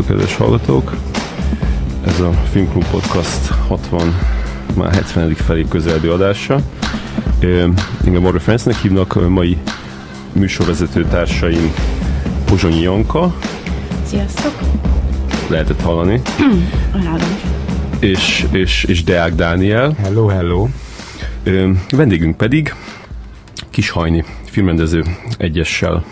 [0.00, 0.96] Szervusztok, kedves hallgatók!
[2.06, 4.18] Ez a Filmklub Podcast 60,
[4.74, 5.34] már 70.
[5.34, 6.60] felé közelbő adása.
[8.04, 9.56] Engem Morgan Francnek hívnak, mai
[10.32, 11.74] műsorvezető társaim
[12.44, 13.34] Pozsonyi Janka.
[14.04, 14.52] Sziasztok!
[15.48, 16.20] Lehetett hallani.
[17.98, 19.94] és, és, és Deák Dániel.
[20.02, 20.68] Hello, hello.
[21.90, 22.74] Vendégünk pedig
[23.70, 25.04] Kishajni, filmrendező
[25.38, 26.04] egyessel.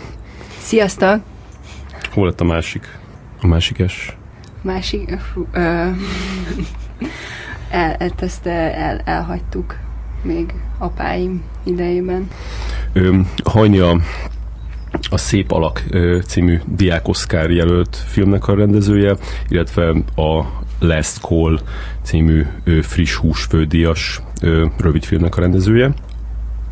[0.61, 1.19] Sziasztok!
[2.11, 2.98] Hol lett a másik?
[3.41, 4.17] A másik es?
[4.61, 5.19] Másik...
[5.19, 5.59] Fú, ö,
[7.69, 9.75] el, ezt el, elhagytuk
[10.21, 12.27] még apáim idejében.
[12.93, 13.99] Ö, Hajni a,
[15.09, 15.83] a Szép Alak
[16.25, 19.17] című Diák Oscar jelölt filmnek a rendezője,
[19.47, 20.45] illetve a
[20.79, 21.59] Last Call
[22.01, 22.45] című
[22.81, 24.21] friss húsfődíjas
[24.77, 25.93] rövidfilmnek a rendezője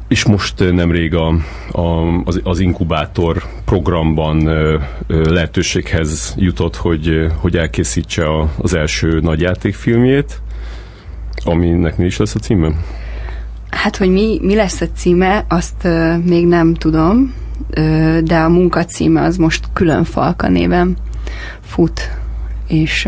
[0.08, 1.28] és most nemrég a,
[1.72, 10.42] a, az, az inkubátor programban ö, lehetőséghez jutott, hogy, hogy elkészítse a, az első nagyjátékfilmjét,
[11.44, 12.72] aminek mi is lesz a címe?
[13.70, 15.88] Hát, hogy mi, mi lesz a címe, azt
[16.24, 17.34] még nem tudom,
[18.24, 20.98] de a munka címe az most külön Falka néven
[21.62, 22.12] fut,
[22.68, 23.08] és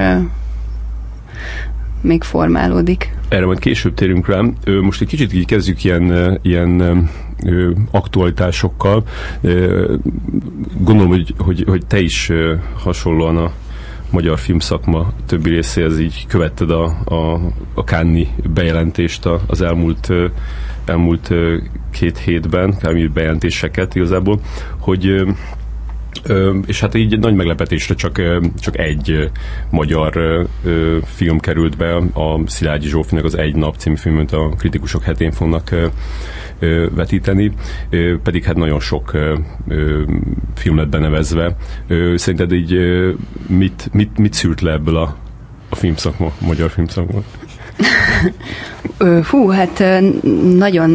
[2.02, 3.18] még formálódik.
[3.28, 4.42] Erre majd később térünk rá.
[4.82, 7.10] Most egy kicsit így kezdjük ilyen, ilyen
[7.92, 9.04] aktualitásokkal.
[10.78, 12.32] Gondolom, hogy, hogy, hogy te is
[12.84, 13.52] hasonlóan a
[14.12, 17.40] magyar filmszakma többi részéhez így követted a, a,
[17.74, 20.10] a Kánni bejelentést az elmúlt
[20.86, 21.34] elmúlt
[21.92, 24.40] két hétben, Kánni bejelentéseket igazából,
[24.80, 25.24] hogy
[26.66, 28.22] és hát így nagy meglepetésre csak,
[28.60, 29.30] csak egy
[29.70, 30.14] magyar
[31.06, 35.76] film került be, a Szilágyi Zsófinak az Egy nap című filmet a kritikusok hetén fognak
[36.96, 37.52] vetíteni,
[38.24, 39.12] pedig hát nagyon sok
[40.56, 41.56] film lett benevezve.
[42.16, 42.78] Szerinted így
[43.48, 45.16] mit, mit, mit szűrt le ebből a,
[45.70, 47.22] a filmszakma, a magyar filmszakma?
[49.30, 49.84] Hú, hát
[50.58, 50.90] nagyon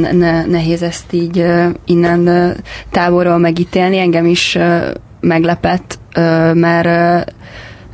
[0.48, 1.44] nehéz ezt így
[1.86, 2.54] innen
[2.90, 3.98] távolról megítélni.
[3.98, 4.58] Engem is
[5.20, 5.98] meglepett,
[6.54, 7.32] mert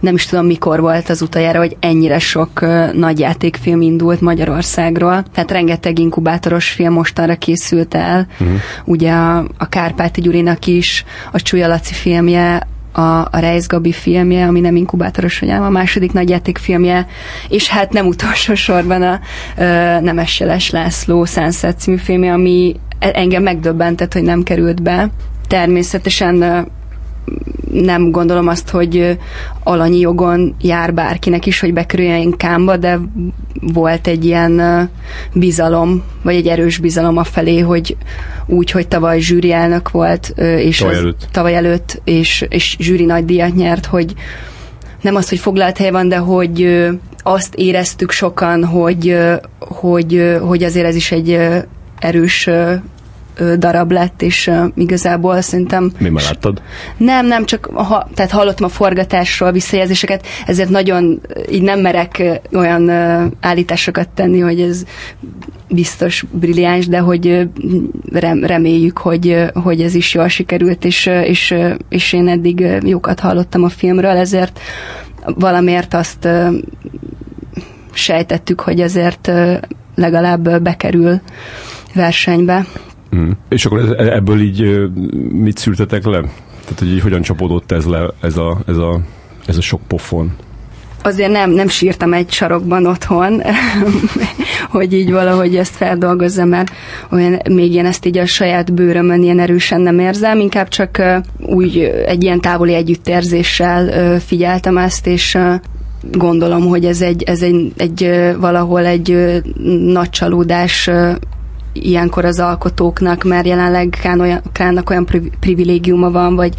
[0.00, 2.60] nem is tudom mikor volt az utoljára, hogy ennyire sok
[2.92, 5.22] nagy játékfilm indult Magyarországról.
[5.34, 8.26] Tehát rengeteg inkubátoros film mostanra készült el.
[8.40, 8.56] Uh-huh.
[8.84, 14.46] Ugye a, a Kárpáti Gyurinak is, a Csúlya Laci filmje, a, a Reis Gabi filmje,
[14.46, 17.06] ami nem inkubátoros, hogy a második nagy játékfilmje,
[17.48, 19.20] és hát nem utolsó sorban a
[19.56, 19.64] ö,
[20.00, 25.08] Nemes Jeles László Sunset című filmje, ami engem megdöbbentett, hogy nem került be.
[25.48, 26.66] Természetesen
[27.72, 29.18] nem gondolom azt, hogy
[29.62, 32.98] alanyi jogon jár bárkinek is, hogy bekerüljön kámba, de
[33.60, 34.88] volt egy ilyen
[35.32, 37.96] bizalom, vagy egy erős bizalom a felé, hogy
[38.46, 43.24] úgy, hogy tavaly zsűri elnök volt, és tavaly előtt, tavaly előtt és, és zsűri nagy
[43.24, 44.14] díjat nyert, hogy
[45.00, 46.88] nem az, hogy foglalt hely van, de hogy
[47.22, 49.18] azt éreztük sokan, hogy,
[49.58, 51.38] hogy, hogy azért ez is egy
[51.98, 52.48] erős
[53.58, 55.92] darab lett, és igazából szerintem...
[55.98, 56.62] Mi már láttad?
[56.96, 61.20] Nem, nem, csak ha, tehát hallottam a forgatásról visszajelzéseket, ezért nagyon
[61.50, 62.90] így nem merek olyan
[63.40, 64.84] állításokat tenni, hogy ez
[65.68, 67.48] biztos brilliáns, de hogy
[68.12, 71.54] rem, reméljük, hogy, hogy ez is jól sikerült, és, és,
[71.88, 74.60] és én eddig jókat hallottam a filmről, ezért
[75.24, 76.28] valamiért azt
[77.92, 79.30] sejtettük, hogy ezért
[79.94, 81.20] legalább bekerül
[81.94, 82.66] versenybe.
[83.16, 83.30] Mm.
[83.48, 84.90] És akkor ebből így
[85.30, 86.20] mit szültetek le?
[86.62, 89.00] Tehát, hogy így hogyan csapódott ez le, ez a, ez a,
[89.46, 90.32] ez a sok pofon?
[91.02, 93.42] Azért nem, nem sírtam egy sarokban otthon,
[94.70, 96.70] hogy így valahogy ezt feldolgozzam, mert
[97.10, 101.02] olyan, még én ezt így a saját bőrömön ilyen erősen nem érzem, inkább csak
[101.38, 105.38] úgy egy ilyen távoli együttérzéssel figyeltem ezt, és
[106.12, 109.40] gondolom, hogy ez egy, ez egy, egy valahol egy
[109.86, 110.90] nagy csalódás
[111.80, 115.06] ilyenkor az alkotóknak, mert jelenleg Kán olyan, Kánnak olyan
[115.40, 116.54] privilégiuma van, vagy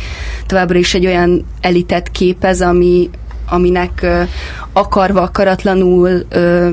[0.45, 3.09] továbbra is egy olyan elitet képez, ami,
[3.49, 4.21] aminek ö,
[4.73, 6.69] akarva, akaratlanul ö,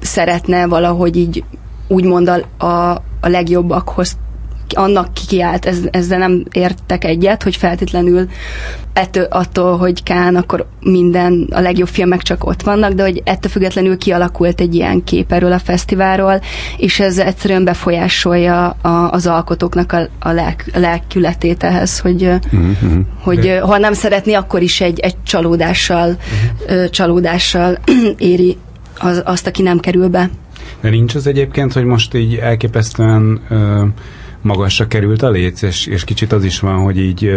[0.00, 1.44] szeretne valahogy így
[1.88, 2.90] úgymond a, a,
[3.20, 4.16] a legjobbakhoz
[4.76, 8.28] annak kiállt, ez, ezzel nem értek egyet, hogy feltétlenül
[8.92, 13.50] ettől, attól, hogy Kán, akkor minden, a legjobb filmek csak ott vannak, de hogy ettől
[13.50, 16.40] függetlenül kialakult egy ilyen kép erről a fesztiválról,
[16.76, 23.00] és ez egyszerűen befolyásolja a, az alkotóknak a, a, lelk, a lelkületét ehhez, hogy, mm-hmm.
[23.20, 26.84] hogy ha nem szeretni, akkor is egy, egy csalódással, mm-hmm.
[26.90, 27.78] csalódással
[28.18, 28.56] éri
[28.98, 30.30] az, azt, aki nem kerül be.
[30.80, 33.84] De nincs az egyébként, hogy most így elképesztően ö,
[34.42, 37.30] magasra került a léc, és, és kicsit az is van, hogy így,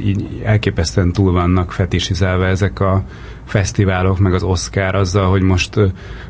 [0.00, 3.04] így elképesztően túl vannak fetisizálva ezek a
[3.46, 5.74] fesztiválok, meg az Oscar azzal, hogy most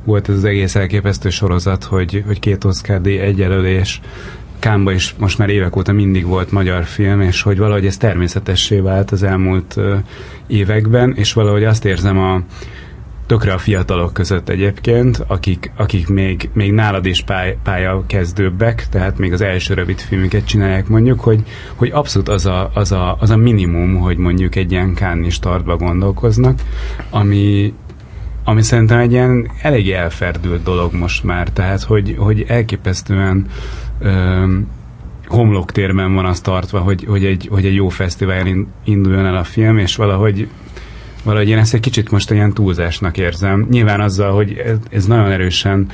[0.05, 4.01] volt ez az egész elképesztő sorozat, hogy, hogy két Oscar díj egyelőlés,
[4.61, 8.81] Kámba is most már évek óta mindig volt magyar film, és hogy valahogy ez természetessé
[8.81, 9.77] vált az elmúlt
[10.47, 12.43] években, és valahogy azt érzem a
[13.31, 19.19] tökre a fiatalok között egyébként, akik, akik még, még nálad is pály, pálya kezdőbbek, tehát
[19.19, 21.43] még az első rövid filmüket csinálják mondjuk, hogy,
[21.75, 25.77] hogy abszolút az a, az, a, az a minimum, hogy mondjuk egy ilyen kánni startba
[25.77, 26.61] gondolkoznak,
[27.11, 27.75] ami,
[28.45, 33.47] ami szerintem egy ilyen elég elferdült dolog most már, tehát hogy, hogy elképesztően
[33.99, 34.67] öm,
[35.27, 38.47] homloktérben van az tartva, hogy, hogy, egy, hogy egy jó fesztivál
[38.85, 40.49] induljon el a film, és valahogy
[41.23, 43.67] valahogy én ezt egy kicsit most ilyen túlzásnak érzem.
[43.71, 45.87] Nyilván azzal, hogy ez nagyon erősen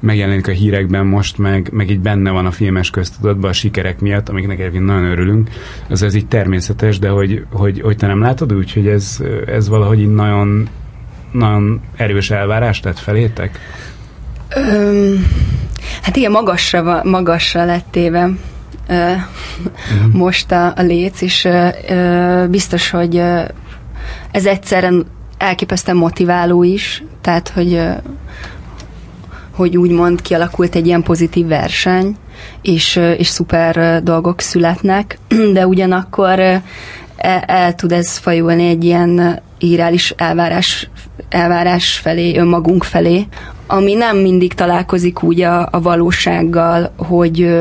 [0.00, 4.28] megjelenik a hírekben most, meg, meg így benne van a filmes köztudatban a sikerek miatt,
[4.28, 5.50] amiknek egyébként nagyon örülünk,
[5.88, 9.68] az ez így természetes, de hogy, hogy, hogy te nem látod úgy, hogy ez, ez
[9.68, 10.68] valahogy így nagyon,
[11.32, 13.58] nagyon erős elvárás tett felétek?
[14.56, 15.26] Öm,
[16.02, 18.30] hát igen, magasra, magasra lett téve
[18.88, 19.12] uh,
[20.12, 21.48] most a, a léc, és
[22.50, 23.22] biztos, hogy
[24.30, 24.92] ez egyszerre
[25.38, 27.80] elképesztően motiváló is, tehát hogy
[29.56, 32.16] hogy úgymond kialakult egy ilyen pozitív verseny,
[32.62, 35.18] és, és szuper dolgok születnek,
[35.54, 36.38] de ugyanakkor
[37.16, 40.90] el, el tud ez fajulni egy ilyen írális elvárás,
[41.28, 43.26] elvárás felé, önmagunk felé,
[43.66, 47.60] ami nem mindig találkozik úgy a, a valósággal, hogy,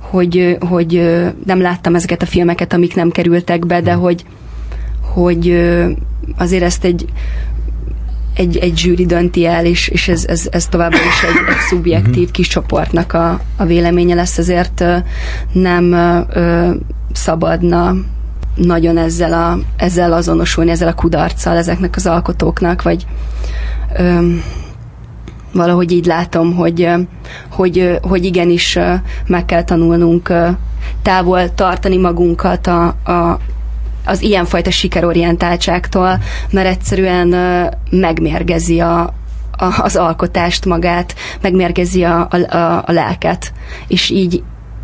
[0.00, 4.24] hogy, hogy nem láttam ezeket a filmeket, amik nem kerültek be, de hogy
[5.18, 5.70] hogy
[6.36, 7.06] azért ezt egy
[8.34, 12.22] egy, egy zsűri dönti el, és, és ez, ez, ez továbbra is egy, egy szubjektív
[12.22, 12.32] mhm.
[12.32, 14.84] kis csoportnak a, a véleménye lesz, ezért
[15.52, 16.70] nem ö,
[17.12, 17.94] szabadna
[18.54, 23.06] nagyon ezzel, a, ezzel azonosulni, ezzel a kudarccal ezeknek az alkotóknak, vagy
[23.96, 24.32] ö,
[25.52, 26.90] valahogy így látom, hogy,
[27.50, 28.78] hogy, hogy igenis
[29.26, 30.32] meg kell tanulnunk
[31.02, 33.38] távol tartani magunkat a, a,
[34.08, 36.18] az ilyenfajta sikerorientáltságtól,
[36.50, 37.28] mert egyszerűen
[37.90, 39.00] megmérgezi a,
[39.56, 42.54] a, az alkotást magát, megmérgezi a, a,
[42.86, 43.52] a, lelket,
[43.88, 44.42] és így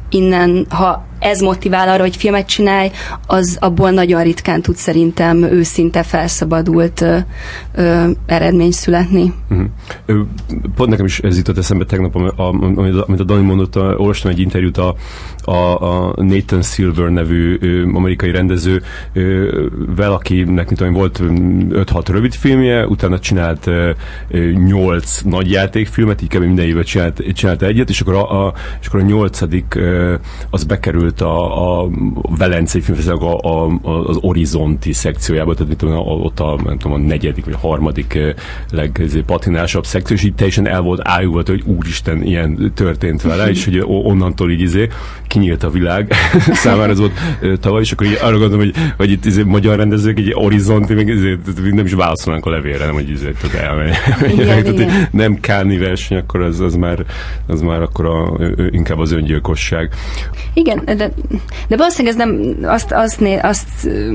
[0.09, 2.91] innen, ha ez motivál arra, hogy filmet csinálj,
[3.27, 7.19] az abból nagyon ritkán tud szerintem őszinte felszabadult ö,
[7.75, 9.33] ö, eredmény születni.
[9.51, 10.27] Uh-huh.
[10.75, 12.49] Pont nekem is ez jutott eszembe tegnap, amit a,
[13.07, 14.95] amit Dani mondott, olvastam egy interjút a,
[15.45, 18.83] a, a Nathan Silver nevű ö, amerikai rendező,
[19.97, 23.71] vel, akinek mint tudom, volt 5-6 rövid filmje, utána csinált
[24.67, 26.43] 8 nagy játékfilmet, így kb.
[26.43, 29.79] minden évet csinált, csinált egyet, és akkor a, a, és akkor a nyolcadik
[30.51, 31.91] az bekerült került a, a
[32.39, 37.45] Velencei Filmfesztivál a, a, az Horizonti szekciójába, tehát tudom, ott a, nem tudom, a negyedik
[37.45, 38.19] vagy harmadik
[38.71, 43.83] legpatinásabb szekció, és így teljesen el volt ájulva, hogy úristen, ilyen történt vele, és hogy
[43.87, 44.89] onnantól így izé
[45.27, 46.13] kinyílt a világ
[46.65, 47.13] számára, ez volt
[47.61, 51.09] tavaly, és akkor így arra gondolom, hogy, hogy itt izé, magyar rendezők egy Horizonti, meg
[51.09, 51.39] izé,
[51.71, 53.95] nem is válaszolnánk a levélre, nem, hogy izé, tudod, elmegy.
[54.33, 55.09] Igen, igen.
[55.11, 57.05] nem káni verseny, akkor az, az már,
[57.47, 58.39] az már akkor a,
[58.71, 59.91] inkább az öngyilkosság.
[60.53, 61.11] Igen, de
[61.69, 63.69] de, valószínűleg ez nem, azt, azt, né, azt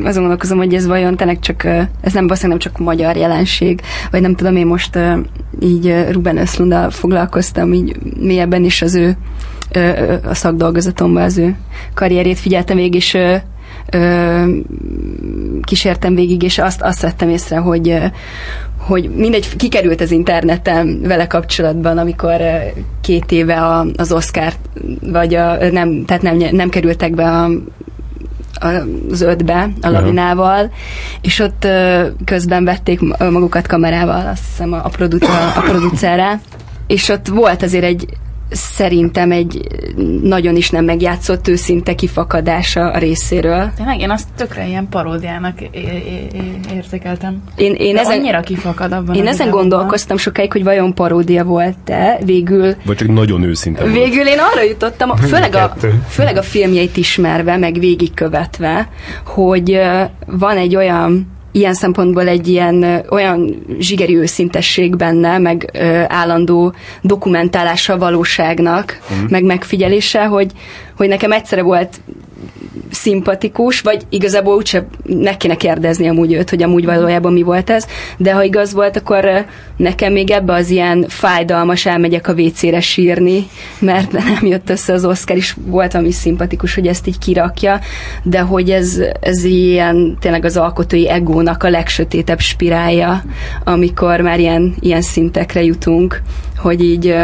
[0.03, 3.81] azon gondolkozom, hogy ez vajon tényleg csak, ez nem valószínűleg nem csak magyar jelenség,
[4.11, 4.99] vagy nem tudom, én most
[5.59, 9.17] így Ruben Öszlundal foglalkoztam, így mélyebben is az ő
[10.23, 11.55] a szakdolgozatomban az ő
[11.93, 13.17] karrierét figyeltem végig, és
[15.61, 17.97] kísértem végig, és azt, azt vettem észre, hogy,
[18.89, 22.41] hogy mindegy, kikerült az interneten vele kapcsolatban, amikor
[23.01, 24.53] két éve a, az Oscar,
[25.01, 27.49] vagy a, nem, tehát nem, nem kerültek be a,
[29.11, 30.71] az ötbe a lavinával,
[31.21, 31.67] és ott
[32.25, 34.89] közben vették magukat kamerával, azt hiszem a, a,
[35.55, 36.41] a producerre,
[36.87, 38.07] és ott volt azért egy
[38.49, 39.67] szerintem egy
[40.21, 43.71] nagyon is nem megjátszott őszinte kifakadása a részéről.
[43.75, 45.59] Tényleg én azt tökre ilyen paródiának
[46.73, 47.43] érzékeltem.
[47.55, 52.19] Én, én De ezen, annyira kifakad abban Én ezen gondolkoztam sokáig, hogy vajon paródia volt-e,
[52.25, 52.75] végül...
[52.85, 53.93] Vagy csak nagyon őszinte volt.
[53.93, 55.75] Végül én arra jutottam, főleg a,
[56.07, 58.89] főleg a filmjeit ismerve, meg végigkövetve,
[59.25, 59.79] hogy
[60.25, 67.93] van egy olyan ilyen szempontból egy ilyen olyan zsigeri őszintesség benne, meg ö, állandó dokumentálása
[67.93, 69.25] a valóságnak, mm.
[69.29, 70.51] meg megfigyelése, hogy,
[70.97, 72.01] hogy nekem egyszerre volt
[72.91, 77.85] szimpatikus, vagy igazából úgyse meg kéne kérdezni amúgy őt, hogy amúgy valójában mi volt ez,
[78.17, 79.45] de ha igaz volt, akkor
[79.77, 83.47] nekem még ebbe az ilyen fájdalmas elmegyek a WC-re sírni,
[83.79, 85.55] mert nem jött össze az Oscar, is.
[85.65, 87.79] Volt ami szimpatikus, hogy ezt így kirakja,
[88.23, 93.23] de hogy ez, ez ilyen tényleg az alkotói egónak a legsötétebb spirálja,
[93.63, 96.21] amikor már ilyen, ilyen szintekre jutunk,
[96.57, 97.15] hogy így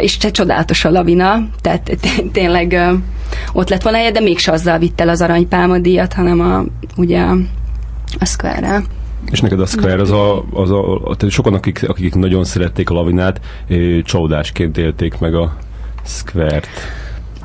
[0.00, 1.96] és csodálatos a lavina, tehát
[2.32, 2.80] tényleg
[3.52, 6.64] ott lett volna helye, de mégse azzal vitt el az aranypálma díjat, hanem a,
[6.96, 7.24] ugye
[8.18, 8.82] a Square-re.
[9.30, 12.94] És neked a Square az a, az a, tehát sokan, akik, akik nagyon szerették a
[12.94, 13.40] lavinát,
[14.04, 15.56] csalódásként élték meg a
[16.04, 16.66] Square-t.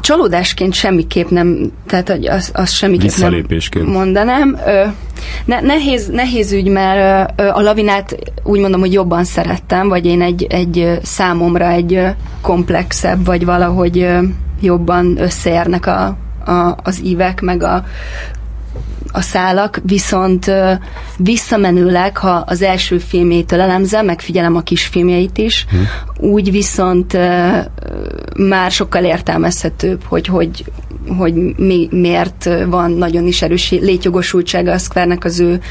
[0.01, 3.29] Csalódásként semmiképp nem, tehát hogy az, az semmiképp nem
[3.85, 4.57] mondanám.
[4.65, 4.83] Ö,
[5.45, 10.21] ne, nehéz, nehéz ügy, mert ö, a lavinát úgy mondom, hogy jobban szerettem, vagy én
[10.21, 12.01] egy, egy számomra egy
[12.41, 14.07] komplexebb, vagy valahogy
[14.61, 17.83] jobban összeérnek a, a, az ívek, meg a,
[19.11, 20.51] a szálak, viszont
[21.17, 25.87] visszamenőleg, ha az első filmétől elemzem, megfigyelem a kis filmjeit is, hmm.
[26.31, 27.17] úgy viszont
[28.37, 30.65] már sokkal értelmezhetőbb, hogy, hogy,
[31.17, 35.61] hogy mi, miért van nagyon is erős létjogosultsága a square az ő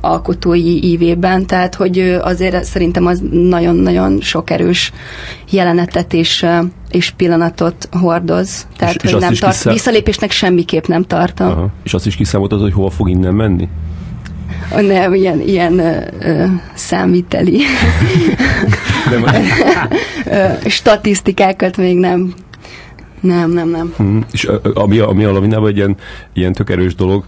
[0.00, 4.92] alkotói ívében, tehát hogy azért szerintem az nagyon-nagyon sok erős
[5.50, 6.46] jelenetet és,
[6.90, 8.66] és pillanatot hordoz.
[8.76, 9.72] Tehát, és, hogy és nem tart, kiszám...
[9.72, 11.46] visszalépésnek semmiképp nem tartom.
[11.46, 11.68] Aha.
[11.82, 13.68] És azt is kiszámoltad, hogy hova fog innen menni?
[14.80, 17.60] Nem, ilyen, ilyen ö, ö, számviteli
[20.66, 22.34] statisztikákat még nem
[23.22, 23.92] nem, nem, nem.
[23.96, 24.24] Hmm.
[24.32, 25.96] És ami, ami a lavinában egy ilyen,
[26.32, 27.24] ilyen tök erős dolog,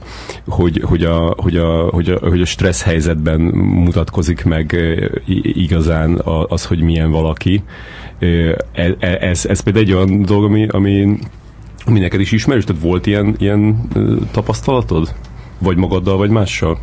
[0.47, 4.77] hogy, hogy, a, hogy, a, hogy, a, hogy a stressz helyzetben mutatkozik meg
[5.43, 7.63] igazán az, hogy milyen valaki.
[8.73, 11.19] Ez, ez, ez például egy olyan dolog, ami, ami,
[11.87, 12.65] ami neked is ismerős?
[12.65, 13.89] Tehát volt ilyen, ilyen
[14.31, 15.15] tapasztalatod?
[15.59, 16.79] Vagy magaddal, vagy mással?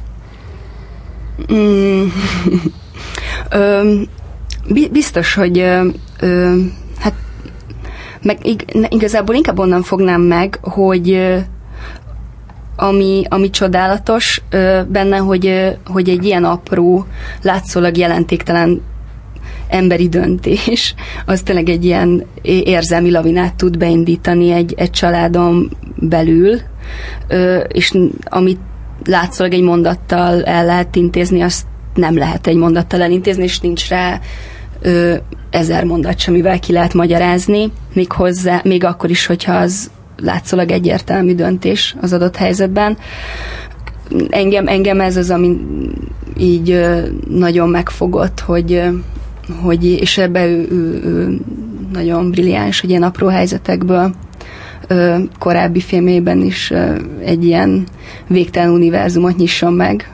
[1.54, 2.06] Mm.
[3.50, 3.94] ö,
[4.92, 5.58] biztos, hogy
[6.20, 6.56] ö,
[8.22, 8.38] meg
[8.90, 11.36] igazából inkább onnan fognám meg, hogy
[12.76, 14.42] ami, ami csodálatos
[14.88, 17.06] benne, hogy, hogy egy ilyen apró,
[17.42, 18.82] látszólag jelentéktelen
[19.68, 26.60] emberi döntés, az tényleg egy ilyen érzelmi lavinát tud beindítani egy, egy családon belül,
[27.68, 28.60] és amit
[29.06, 34.20] látszólag egy mondattal el lehet intézni, azt nem lehet egy mondattal elintézni, és nincs rá
[34.82, 35.16] ö,
[35.50, 40.72] ezer mondat sem, mivel ki lehet magyarázni, még hozzá, még akkor is, hogyha az látszólag
[40.72, 42.98] egyértelmű döntés az adott helyzetben.
[44.30, 45.58] Engem, engem ez az, ami
[46.38, 48.88] így ö, nagyon megfogott, hogy, ö,
[49.62, 51.40] hogy és ebbe ő, ő, ő
[51.94, 54.14] nagyon brilliáns, hogy ilyen apró helyzetekből
[54.88, 57.88] ö, korábbi filmében is ö, egy ilyen
[58.28, 60.12] végtelen univerzumot nyisson meg,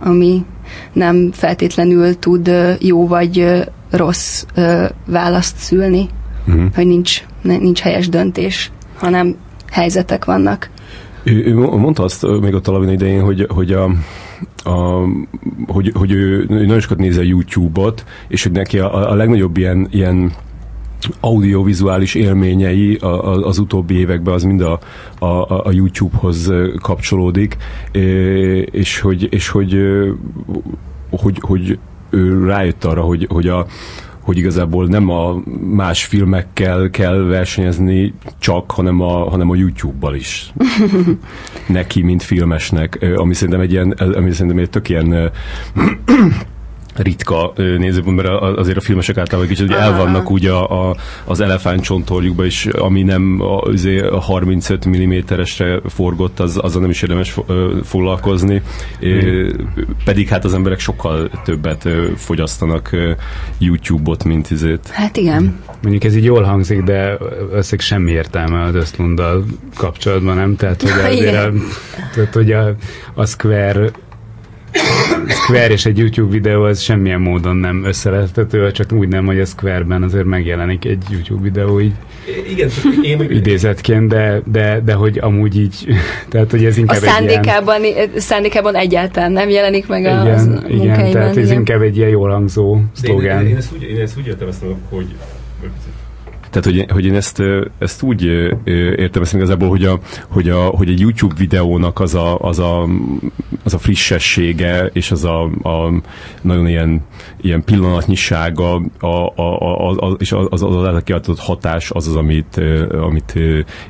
[0.00, 0.44] ami
[0.92, 6.08] nem feltétlenül tud jó vagy rossz ö, választ szülni,
[6.46, 6.74] uh-huh.
[6.74, 9.36] hogy nincs, nincs helyes döntés, hanem
[9.70, 10.70] helyzetek vannak.
[11.22, 13.90] Ő, ő mondta azt még a Talavina idején, hogy, hogy a,
[14.64, 15.04] a,
[15.66, 19.56] hogy, hogy ő, ő nagyon sokat néz a YouTube-ot, és hogy neki a, a legnagyobb
[19.56, 20.32] ilyen, ilyen
[21.20, 22.96] audiovizuális élményei
[23.42, 24.78] az utóbbi években az mind a,
[25.18, 26.52] a, a YouTube-hoz
[26.82, 27.56] kapcsolódik,
[28.70, 29.78] és hogy, és hogy,
[31.10, 31.78] hogy, hogy
[32.10, 33.66] ő rájött arra, hogy, hogy a,
[34.20, 40.52] hogy igazából nem a más filmekkel kell versenyezni csak, hanem a, hanem a YouTube-bal is.
[41.66, 45.30] Neki, mint filmesnek, ami szerintem egy ilyen, ami szerintem egy tök ilyen
[47.02, 48.28] ritka nézőpont, mert
[48.58, 53.40] azért a filmesek általában kicsit el vannak úgy a, a, az elefántcsontorjukba is, ami nem
[53.40, 53.62] a,
[54.10, 57.36] a 35 mm-esre forgott, az, azzal nem is érdemes
[57.84, 58.62] foglalkozni,
[59.06, 59.48] mm.
[60.04, 62.90] pedig hát az emberek sokkal többet fogyasztanak
[63.58, 64.88] YouTube-ot, mint izét.
[64.88, 65.58] Hát igen.
[65.82, 67.18] Mondjuk ez így jól hangzik, de
[67.52, 69.44] összeg semmi értelme az Ösztlunddal
[69.76, 70.56] kapcsolatban, nem?
[70.56, 71.52] Tehát, hogy azért a,
[72.14, 72.74] tehát, hogy a,
[73.14, 73.90] a Square
[75.28, 79.44] Square és egy YouTube videó az semmilyen módon nem összelethető, csak úgy nem, hogy a
[79.44, 81.92] Square-ben azért megjelenik egy YouTube videó így
[82.50, 82.70] igen,
[83.02, 85.86] én idézetként, de, de, de hogy amúgy így,
[86.30, 88.10] tehát hogy ez inkább a szándékában, ilyen...
[88.16, 92.80] szándékában egyáltalán nem jelenik meg igen, az Igen, tehát ez inkább egy ilyen jól hangzó
[92.92, 93.42] szlogán.
[93.42, 95.06] Én, én, ezt úgy, én ezt úgy értem ezt, hogy
[96.50, 97.42] tehát, hogy, hogy én ezt,
[97.78, 98.22] ezt úgy
[98.96, 102.88] értem ezt igazából, hogy, a, hogy, a, hogy egy YouTube videónak az a, az a,
[103.64, 106.02] az a frissessége, és az a, a
[106.42, 107.00] nagyon ilyen,
[107.40, 112.60] ilyen pillanatnyisága, a, a, a, a, és az az, az, kiadott hatás az az, amit,
[112.90, 113.38] amit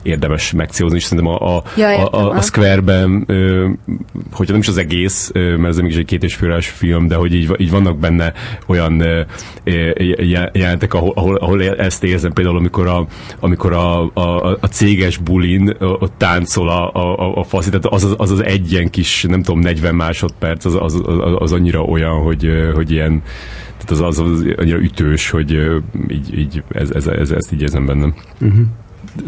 [0.02, 3.26] érdemes megcélozni, és szerintem a, a, ja, a, a, a Square-ben,
[4.32, 7.34] hogyha nem is az egész, mert ez mégis egy két és fél film, de hogy
[7.34, 8.32] így, így vannak benne
[8.66, 9.04] olyan
[10.52, 13.06] jelentek, ahol, ahol, ahol ezt érzem, például amikor a,
[13.40, 18.14] amikor a, a, a céges bulin ott táncol a, a, a faszi, tehát az, az,
[18.18, 22.22] az az egy ilyen kis, nem tudom, 40 másodperc, az, az, az, az annyira olyan,
[22.22, 23.22] hogy, hogy ilyen
[23.78, 25.50] tehát az, az, az annyira ütős, hogy
[26.08, 28.14] így, így ez, ez, ez, ezt így érzem bennem.
[28.40, 28.60] Uh-huh.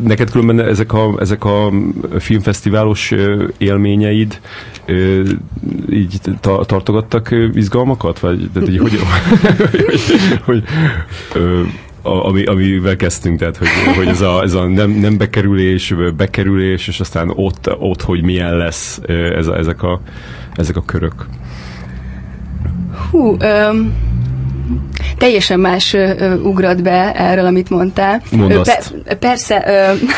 [0.03, 1.73] Neked különben ezek a, ezek a
[2.19, 3.15] filmfesztiválos
[3.59, 4.41] élményeid
[5.91, 8.19] így ta, tartogattak izgalmakat?
[8.19, 9.03] Vagy tehát, így, hogy, hogy,
[10.45, 10.63] hogy,
[11.33, 11.69] hogy
[12.03, 16.89] a, ami, amivel kezdtünk, tehát hogy, hogy ez a, ez a nem, nem bekerülés, bekerülés,
[16.89, 19.01] és aztán ott, ott hogy milyen lesz
[19.37, 20.01] ez a, ezek, a,
[20.55, 21.27] ezek a körök.
[23.11, 23.93] Hú, um,
[25.19, 28.23] teljesen más uh, ugrat be erről, amit mondtál.
[28.31, 28.95] Mondd azt.
[29.05, 30.09] Pe- persze, uh,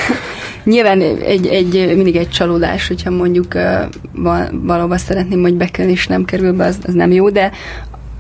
[0.73, 6.25] nyilván egy, egy, mindig egy csalódás, hogyha mondjuk uh, valóban szeretném, hogy bekerül és nem
[6.25, 7.53] kerül be, az, az nem jó, de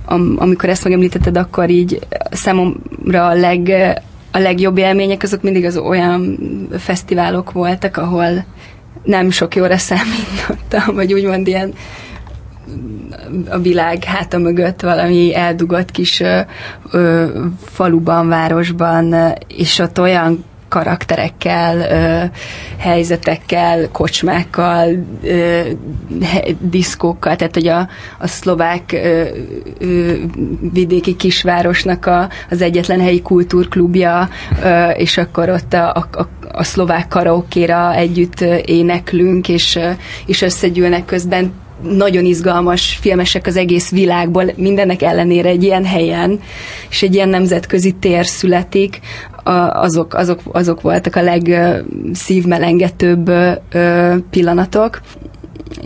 [0.04, 1.98] am, amikor ezt megemlítetted, akkor így
[2.30, 3.72] számomra a, leg,
[4.30, 6.38] a legjobb élmények azok mindig az olyan
[6.78, 8.44] fesztiválok voltak, ahol
[9.04, 11.72] nem sok jóra számítottam, vagy úgymond ilyen
[13.48, 16.40] a világ háta mögött valami eldugott kis ö,
[16.90, 17.26] ö,
[17.64, 22.24] faluban, városban, és ott olyan karakterekkel, ö,
[22.78, 24.88] helyzetekkel, kocsmákkal,
[25.22, 25.60] ö,
[26.58, 27.88] diszkókkal, tehát hogy a,
[28.18, 29.24] a szlovák ö,
[29.78, 30.12] ö,
[30.72, 34.28] vidéki kisvárosnak a, az egyetlen helyi kultúrklubja,
[34.62, 39.78] ö, és akkor ott a, a, a szlovák karaokéra együtt éneklünk, és,
[40.26, 41.52] és összegyűlnek közben.
[41.82, 46.40] Nagyon izgalmas filmesek az egész világból, mindennek ellenére egy ilyen helyen,
[46.90, 49.00] és egy ilyen nemzetközi tér születik,
[49.72, 53.30] azok, azok, azok voltak a legszívmelengetőbb
[54.30, 55.00] pillanatok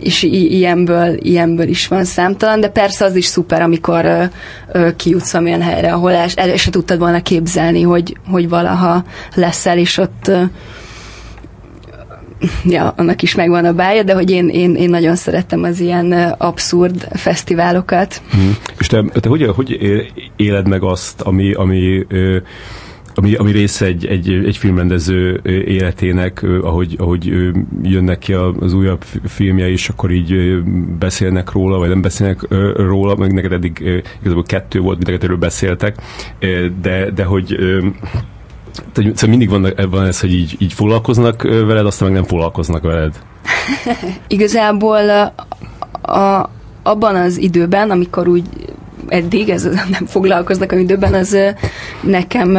[0.01, 4.23] és i- ilyenből, ilyenből is van számtalan, de persze az is szuper, amikor ö,
[4.71, 9.03] ö, kijutsz olyan helyre, ahol el, el se tudtad volna képzelni, hogy, hogy valaha
[9.35, 10.41] leszel, és ott ö,
[12.65, 16.11] ja, annak is megvan a bája, de hogy én, én, én nagyon szerettem az ilyen
[16.37, 18.21] abszurd fesztiválokat.
[18.31, 18.57] Hmm.
[18.79, 19.77] És te, te hogy, hogy
[20.35, 22.05] éled meg azt, ami, ami
[23.19, 27.51] ami, ami része egy, egy, egy filmrendező életének, ahogy, ahogy
[27.83, 30.63] jönnek ki az újabb filmje, és akkor így
[30.99, 32.41] beszélnek róla, vagy nem beszélnek
[32.75, 35.95] róla, meg neked eddig igazából kettő volt, mint erről beszéltek,
[36.81, 37.57] de, de hogy
[38.93, 42.81] tehát szóval mindig van, van ez, hogy így, így foglalkoznak veled, aztán meg nem foglalkoznak
[42.83, 43.19] veled.
[44.27, 45.33] Igazából a,
[46.11, 46.49] a,
[46.83, 48.45] abban az időben, amikor úgy
[49.07, 49.63] eddig ez
[49.97, 51.37] nem foglalkoznak a időben, az
[52.01, 52.57] nekem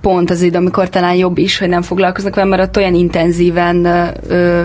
[0.00, 3.84] pont az idő, amikor talán jobb is, hogy nem foglalkoznak vele, mert ott olyan intenzíven
[4.28, 4.62] ö,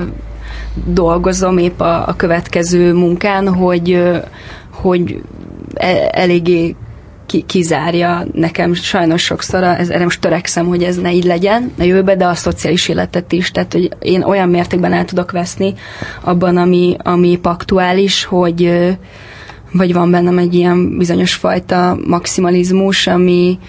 [0.85, 4.11] dolgozom épp a, a következő munkán, hogy,
[4.71, 5.21] hogy
[5.73, 6.75] e, eléggé
[7.25, 11.83] ki, kizárja nekem sajnos sokszor, ez, erre most törekszem, hogy ez ne így legyen a
[11.83, 15.73] jövőben, de a szociális életet is, tehát hogy én olyan mértékben el tudok veszni
[16.21, 18.89] abban, ami, ami aktuális, hogy
[19.71, 23.59] vagy van bennem egy ilyen bizonyos fajta maximalizmus, ami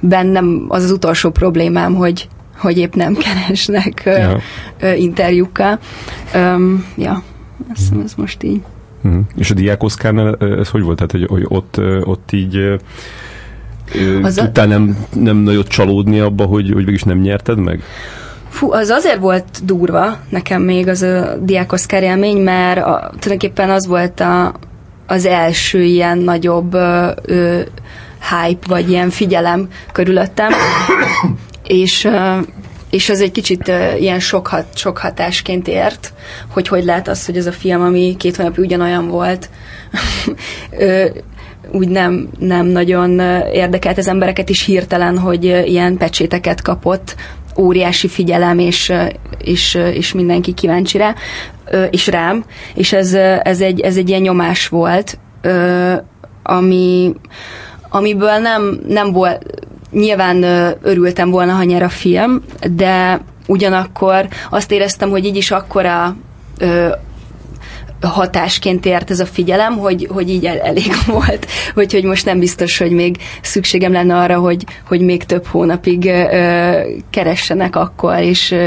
[0.00, 4.40] bennem az az utolsó problémám, hogy, hogy épp nem keresnek ja.
[4.94, 5.78] interjúkkal.
[6.34, 7.22] Um, ja,
[7.74, 8.60] ez, ez most így.
[9.08, 9.20] Mm.
[9.36, 10.96] És a diákoszkárnál ez hogy volt?
[10.96, 12.78] Tehát, hogy, hogy ott, ott így
[14.22, 14.68] az tudtál a...
[14.68, 17.82] nem, nem nagyot csalódni abba, hogy, hogy végülis nem nyerted meg?
[18.48, 23.86] Fú, az azért volt durva nekem még az a diákoszkár élmény, mert a, tulajdonképpen az
[23.86, 24.54] volt a,
[25.10, 27.60] az első ilyen nagyobb ö, ö,
[28.30, 30.52] hype, vagy ilyen figyelem körülöttem,
[31.66, 32.38] és ö,
[32.90, 36.12] és az egy kicsit uh, ilyen sok, hat, sok hatásként ért,
[36.48, 39.50] hogy hogy lehet az, hogy ez a film, ami két hónapja ugyanolyan volt,
[40.70, 41.06] ö,
[41.72, 43.20] úgy nem, nem nagyon
[43.52, 47.16] érdekelt az embereket is hirtelen, hogy ilyen pecséteket kapott,
[47.58, 48.92] óriási figyelem, és,
[49.38, 51.14] és, és mindenki kíváncsi rá,
[51.90, 52.44] és rám,
[52.74, 55.18] és ez, ez, egy, ez egy ilyen nyomás volt,
[56.42, 57.14] ami,
[57.88, 59.44] amiből nem, nem volt,
[59.90, 60.42] nyilván
[60.82, 66.16] örültem volna, ha nyer a film, de ugyanakkor azt éreztem, hogy így is akkora
[68.06, 72.38] hatásként ért ez a figyelem, hogy, hogy így el, elég volt, hogy, hogy most nem
[72.38, 76.72] biztos, hogy még szükségem lenne arra, hogy, hogy még több hónapig ö,
[77.10, 78.66] keressenek akkor, és ö,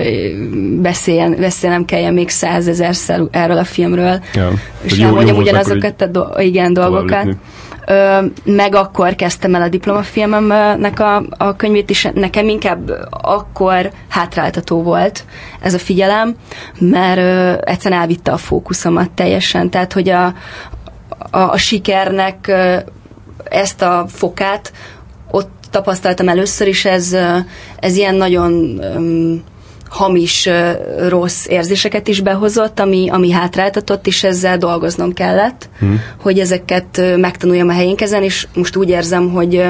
[0.82, 4.50] beszéljen, beszélnem kelljen még százezerszer erről a filmről, Ja.
[4.84, 7.24] és Hogy jó- elmondjam jó ugyanazokat a do- igen, dolgokat.
[7.24, 7.40] lépni.
[7.86, 14.82] Ö, meg akkor kezdtem el a diplomafilmemnek a, a könyvét, és nekem inkább akkor hátráltató
[14.84, 15.26] volt
[15.62, 16.36] ez a figyelem,
[16.80, 19.70] mert ö, egyszerűen elvitte a fókuszomat teljesen.
[19.70, 20.26] Tehát, hogy a,
[21.32, 22.78] a, a sikernek ö,
[23.44, 24.72] ezt a fokát
[25.32, 27.16] ott tapasztaltam először is, ez,
[27.80, 28.82] ez ilyen nagyon
[29.92, 30.50] hamis,
[31.08, 36.02] rossz érzéseket is behozott, ami, ami hátráltatott, és ezzel dolgoznom kellett, hmm.
[36.22, 39.66] hogy ezeket megtanuljam a helyén kezelni, és most úgy érzem, hogy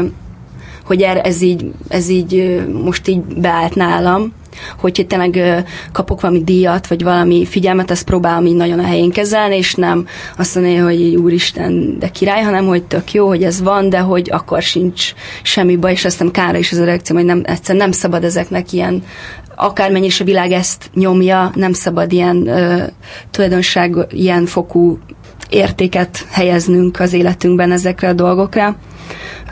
[0.86, 4.34] hogy er- ez így, ez így most így beállt nálam,
[4.80, 9.56] hogyha tényleg kapok valami díjat, vagy valami figyelmet, ezt próbálom így nagyon a helyén kezelni,
[9.58, 10.08] és nem
[10.38, 14.30] azt mondani, hogy úristen, de király, hanem hogy tök jó, hogy ez van, de hogy
[14.32, 17.92] akkor sincs semmi baj, és aztán kára is az a reakció, hogy nem, egyszerűen nem
[17.92, 19.04] szabad ezeknek ilyen
[19.62, 22.84] akármennyi is a világ ezt nyomja, nem szabad ilyen ö,
[23.32, 25.00] tulajdonság, ilyen fokú
[25.50, 28.76] értéket helyeznünk az életünkben ezekre a dolgokra.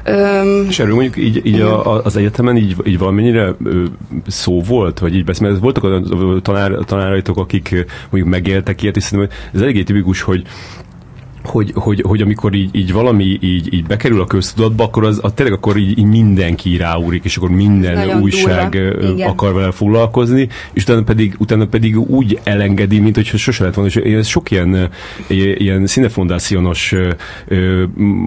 [0.03, 3.83] Öm, És erről mondjuk így, így a, a- az egyetemen így, így valamennyire ö,
[4.27, 9.03] szó volt, vagy így beszél, mert voltak olyan tanár, tanáraitok, akik mondjuk megéltek ilyet, és
[9.03, 10.43] szerintem ez eléggé tipikus, hogy
[11.43, 15.31] hogy, hogy, hogy amikor így, így valami így, így bekerül a köztudatba, akkor az, az
[15.35, 19.25] tényleg akkor így, így mindenki ráúrik, és akkor minden újság durva.
[19.25, 23.89] akar vele foglalkozni, és utána pedig, utána pedig úgy elengedi, mint hogy sose lett volna.
[23.89, 24.89] És én sok ilyen,
[25.27, 26.95] ilyen színefondációnos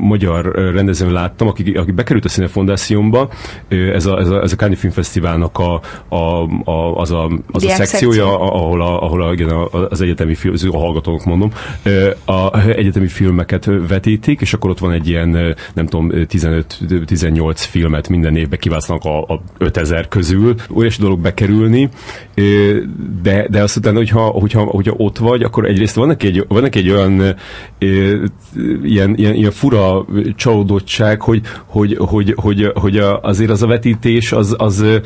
[0.01, 3.31] magyar rendezőn láttam, aki, aki bekerült a színefondációnba,
[3.69, 7.69] ez a, ez a, ez a Káni Filmfesztiválnak a, a, a, az a, az a
[7.69, 8.43] szekciója, szekció.
[8.43, 11.53] a- ahol, a, ahol a, igen, a- az egyetemi film, a hallgatók mondom,
[12.25, 18.37] a egyetemi filmeket vetítik, és akkor ott van egy ilyen, nem tudom, 15-18 filmet minden
[18.37, 20.55] évben kiválasztanak a, a 5000 közül.
[20.71, 21.89] Óriási dolog bekerülni,
[23.23, 26.63] de, de azt utána, hogyha, hogyha, hogyha ott vagy, akkor egyrészt van neki egy, van
[26.63, 27.35] neki egy olyan
[28.83, 34.55] ilyen, ilyen, ilyen fura csalódottság, hogy, hogy, hogy, hogy, hogy azért az a vetítés az,
[34.59, 34.97] az, ö,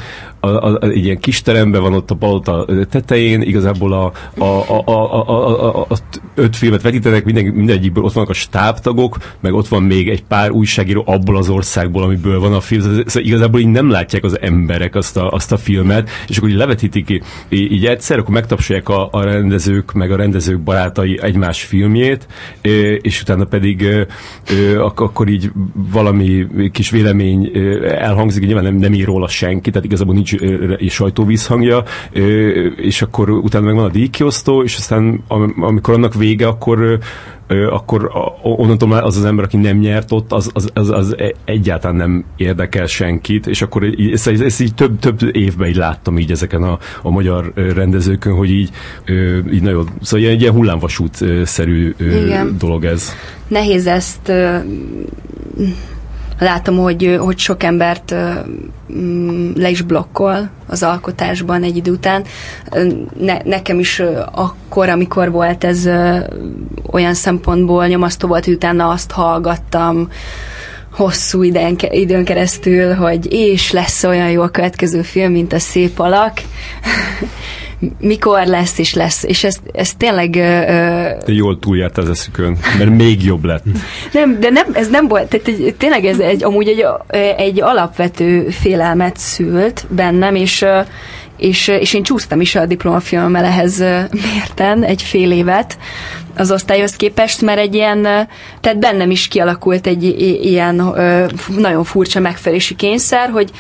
[0.41, 4.45] a, a, a, egy ilyen kis teremben van ott a palota tetején, igazából a, a,
[4.45, 5.97] a, a, a, a, a, a
[6.35, 7.45] öt filmet vetítenek, minden,
[7.87, 12.03] mindegyikből ott vannak a stábtagok, meg ott van még egy pár újságíró abból az országból,
[12.03, 12.81] amiből van a film.
[12.81, 16.57] Szóval igazából így nem látják az emberek azt a, azt a filmet, és akkor így
[16.57, 22.27] levetítik így egyszer, akkor megtapsolják a, a rendezők, meg a rendezők barátai egymás filmjét,
[23.01, 24.07] és utána pedig
[24.79, 25.51] akkor így
[25.93, 27.51] valami kis vélemény
[27.83, 30.35] elhangzik, nyilván nem, nem ír róla senki, tehát igazából nincs
[30.89, 31.83] sajtóvízhangja,
[32.77, 36.99] és akkor utána meg van a díjkiosztó, és aztán am- amikor annak vége, akkor
[37.71, 41.19] akkor a- onnantól már az az ember, aki nem nyert ott, az, az, az, az
[41.19, 46.19] e- egyáltalán nem érdekel senkit, és akkor ezt, ezt, így több, több évben így láttam
[46.19, 48.71] így ezeken a, a magyar rendezőkön, hogy így,
[49.53, 52.57] így nagyon, szóval ilyen, ilyen hullámvasút-szerű Igen.
[52.59, 53.13] dolog ez.
[53.49, 54.33] nehéz ezt
[56.39, 58.15] látom, hogy, hogy sok embert
[58.93, 62.25] mm, le is blokkol az alkotásban egy idő után.
[63.21, 65.89] Ne, nekem is akkor, amikor volt ez
[66.91, 70.09] olyan szempontból nyomasztó volt, hogy utána azt hallgattam
[70.93, 75.99] hosszú időn, időn keresztül, hogy és lesz olyan jó a következő film, mint a Szép
[75.99, 76.41] Alak.
[78.01, 79.23] Mikor lesz, és lesz.
[79.23, 83.65] És ez, ez tényleg De jól túljárt az eszükön, mert még jobb lett.
[84.13, 86.85] nem, de nem, ez nem volt, tehát egy, tényleg ez egy, amúgy egy,
[87.37, 90.65] egy alapvető félelmet szült bennem, és,
[91.37, 93.79] és, és én csúsztam is a diplomafilmmel ehhez
[94.11, 95.79] mérten egy fél évet
[96.37, 98.03] az osztályhoz képest, mert egy ilyen,
[98.61, 100.05] tehát bennem is kialakult egy
[100.43, 100.95] ilyen
[101.57, 103.51] nagyon furcsa megfelelési kényszer, hogy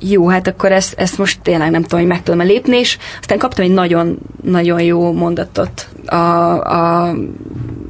[0.00, 3.38] jó, hát akkor ezt, ezt most tényleg nem tudom, hogy meg tudom lépni, és aztán
[3.38, 6.16] kaptam egy nagyon, nagyon jó mondatot a,
[6.60, 7.14] a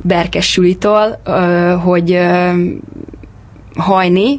[0.03, 2.19] Berkes Julitól, ö, hogy
[3.77, 4.39] hajni,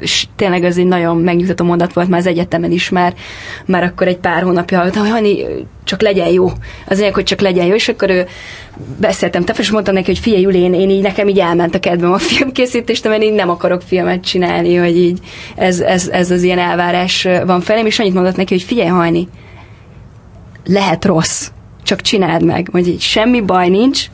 [0.00, 3.14] és tényleg ez egy nagyon megnyugtató mondat volt már az egyetemen is, már,
[3.66, 5.44] már akkor egy pár hónapja hallottam, hogy hajni,
[5.84, 6.50] csak legyen jó.
[6.88, 8.26] Az lényeg, hogy csak legyen jó, és akkor ő
[9.00, 11.80] beszéltem te, és mondtam neki, hogy figyelj, Juli, én, én így nekem így elment a
[11.80, 15.18] kedvem a filmkészítést, mert én nem akarok filmet csinálni, hogy így
[15.56, 19.28] ez, ez, ez az ilyen elvárás van felém, és annyit mondott neki, hogy figyelj, hajni,
[20.64, 21.48] lehet rossz,
[21.82, 22.68] csak csináld meg.
[22.72, 24.06] Hogy így semmi baj nincs,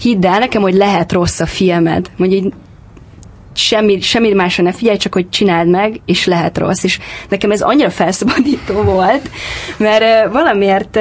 [0.00, 2.10] hidd el nekem, hogy lehet rossz a filmed.
[2.18, 2.52] Hogy így
[3.58, 6.84] semmi, semmi másra ne figyelj, csak hogy csináld meg, és lehet rossz.
[6.84, 9.30] És nekem ez annyira felszabadító volt,
[9.76, 10.98] mert valamiért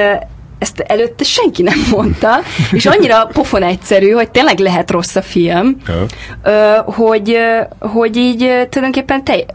[0.59, 2.39] ezt előtte senki nem mondta,
[2.71, 5.77] és annyira pofon egyszerű, hogy tényleg lehet rossz a film,
[6.85, 7.37] hogy,
[7.79, 9.45] hogy így tulajdonképpen te,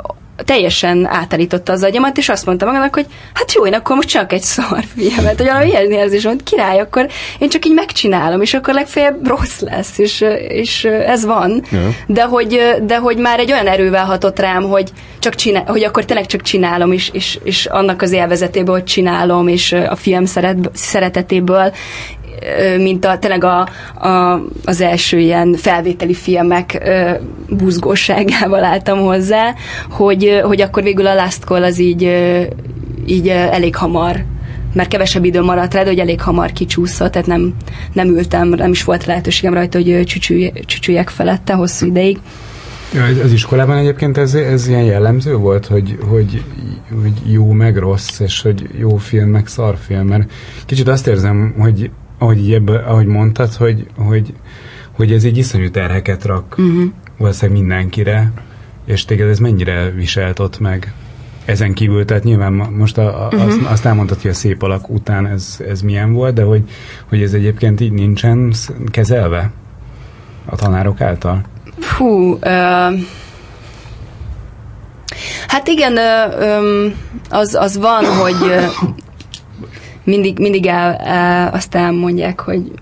[0.45, 4.33] teljesen átállította az agyamat, és azt mondta magának, hogy hát jó, én akkor most csak
[4.33, 8.55] egy szar filmet, hogy valami ilyen érzés van, király, akkor én csak így megcsinálom, és
[8.55, 11.63] akkor legfeljebb rossz lesz, és, és ez van.
[11.71, 11.79] Ja.
[12.07, 16.05] De hogy, de hogy már egy olyan erővel hatott rám, hogy, csak csinál, hogy akkor
[16.05, 20.71] tényleg csak csinálom, és, és, és annak az élvezetéből, hogy csinálom, és a film szeret,
[20.75, 21.73] szeretetéből,
[22.77, 23.69] mint a, tényleg a,
[24.09, 26.91] a, az első ilyen felvételi filmek
[27.49, 29.55] buzgóságával álltam hozzá,
[29.91, 32.03] hogy, hogy akkor végül a Last Call az így,
[33.07, 34.25] így elég hamar
[34.75, 37.55] mert kevesebb idő maradt rá, de hogy elég hamar kicsúszott, tehát nem,
[37.93, 42.19] nem ültem, nem is volt lehetőségem rajta, hogy csücsülj, csücsüljek felette hosszú ideig.
[42.95, 46.43] Ja, az iskolában egyébként ez, ez ilyen jellemző volt, hogy, hogy,
[47.03, 50.31] hogy jó meg rossz, és hogy jó film meg szar film, mert
[50.67, 51.91] kicsit azt érzem, hogy
[52.23, 54.35] ahogy, így ebbe, ahogy mondtad, hogy, hogy,
[54.93, 56.85] hogy ez egy iszonyú terheket rak uh-huh.
[57.19, 58.33] valószínűleg mindenkire,
[58.85, 60.93] és téged ez mennyire viselt ott meg?
[61.45, 63.47] Ezen kívül, tehát nyilván most a, a, uh-huh.
[63.47, 66.63] azt, azt elmondtad, hogy a szép alak után ez, ez milyen volt, de hogy,
[67.09, 68.53] hogy ez egyébként így nincsen
[68.91, 69.51] kezelve
[70.45, 71.41] a tanárok által?
[71.79, 72.89] Fú, ö,
[75.47, 75.99] hát igen,
[77.31, 78.55] az, az van, hogy
[80.05, 82.73] mindig, mindig el, el, azt elmondják, hogy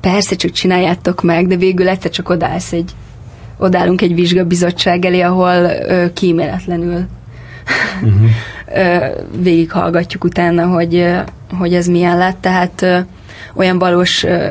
[0.00, 2.90] persze csak csináljátok meg, de végül egyszer csak odállsz egy,
[3.58, 7.06] odállunk egy vizsgabizottság elé, ahol ö, kíméletlenül
[8.02, 8.30] uh-huh.
[8.74, 9.06] ö,
[9.42, 11.18] végighallgatjuk utána, hogy, ö,
[11.58, 12.98] hogy ez milyen lett, tehát ö,
[13.54, 14.46] olyan valós ö,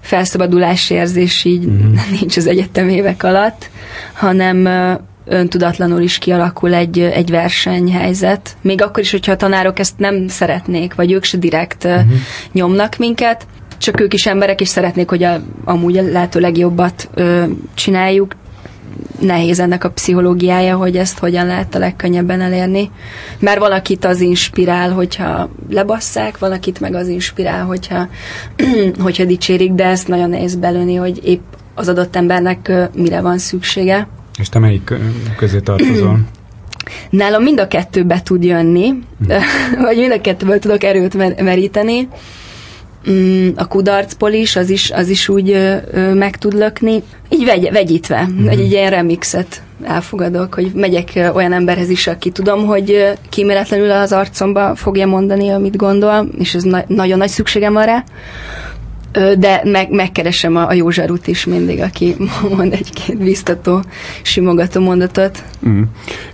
[0.00, 2.10] felszabadulási érzés így uh-huh.
[2.20, 3.70] nincs az egyetem évek alatt,
[4.12, 4.92] hanem ö,
[5.24, 8.56] öntudatlanul is kialakul egy, egy versenyhelyzet.
[8.60, 12.12] Még akkor is, hogyha a tanárok ezt nem szeretnék, vagy ők se direkt uh-huh.
[12.52, 13.46] nyomnak minket,
[13.78, 18.34] csak ők is emberek, és szeretnék, hogy a, amúgy a lehető legjobbat ö, csináljuk.
[19.20, 22.90] Nehéz ennek a pszichológiája, hogy ezt hogyan lehet a legkönnyebben elérni.
[23.38, 28.08] Mert valakit az inspirál, hogyha lebasszák, valakit meg az inspirál, hogyha,
[29.04, 31.42] hogyha dicsérik, de ezt nagyon nehéz belőni, hogy épp
[31.74, 34.08] az adott embernek ö, mire van szüksége.
[34.38, 35.00] És te melyik kö-
[35.36, 36.18] közé tartozol?
[37.10, 38.94] Nálam mind a kettő be tud jönni,
[39.86, 42.08] vagy mind a kettőből tudok erőt mer- meríteni.
[43.10, 45.56] Mm, a kudarcból is, az is, az is úgy
[46.14, 47.02] meg tud lökni.
[47.28, 48.48] Így vegy, vegyítve, mm.
[48.48, 54.74] egy, ilyen remixet elfogadok, hogy megyek olyan emberhez is, aki tudom, hogy kíméletlenül az arcomba
[54.74, 58.04] fogja mondani, amit gondol, és ez na- nagyon nagy szükségem van rá.
[59.38, 62.16] De meg, megkeresem a, a jó zsarut is mindig, aki
[62.56, 63.82] mond egy-két biztató,
[64.22, 65.42] simogató mondatot.
[65.68, 65.82] Mm.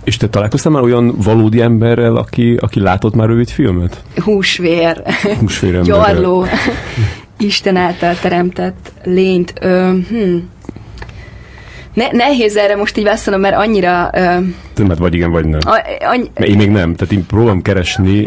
[0.03, 4.03] És te találkoztál már olyan valódi emberrel, aki, aki látott már rövid filmet?
[4.23, 5.03] húsvér,
[5.39, 6.45] Húsvér gyarló,
[7.37, 9.53] Isten által teremtett lényt.
[9.61, 10.37] Ö, hm.
[11.93, 14.09] Ne, nehéz erre most így válaszolnom, mert annyira...
[14.13, 15.59] Ö, Mert vagy igen, vagy nem.
[15.65, 18.23] a, annyi, Mert én még nem, tehát én próbálom keresni,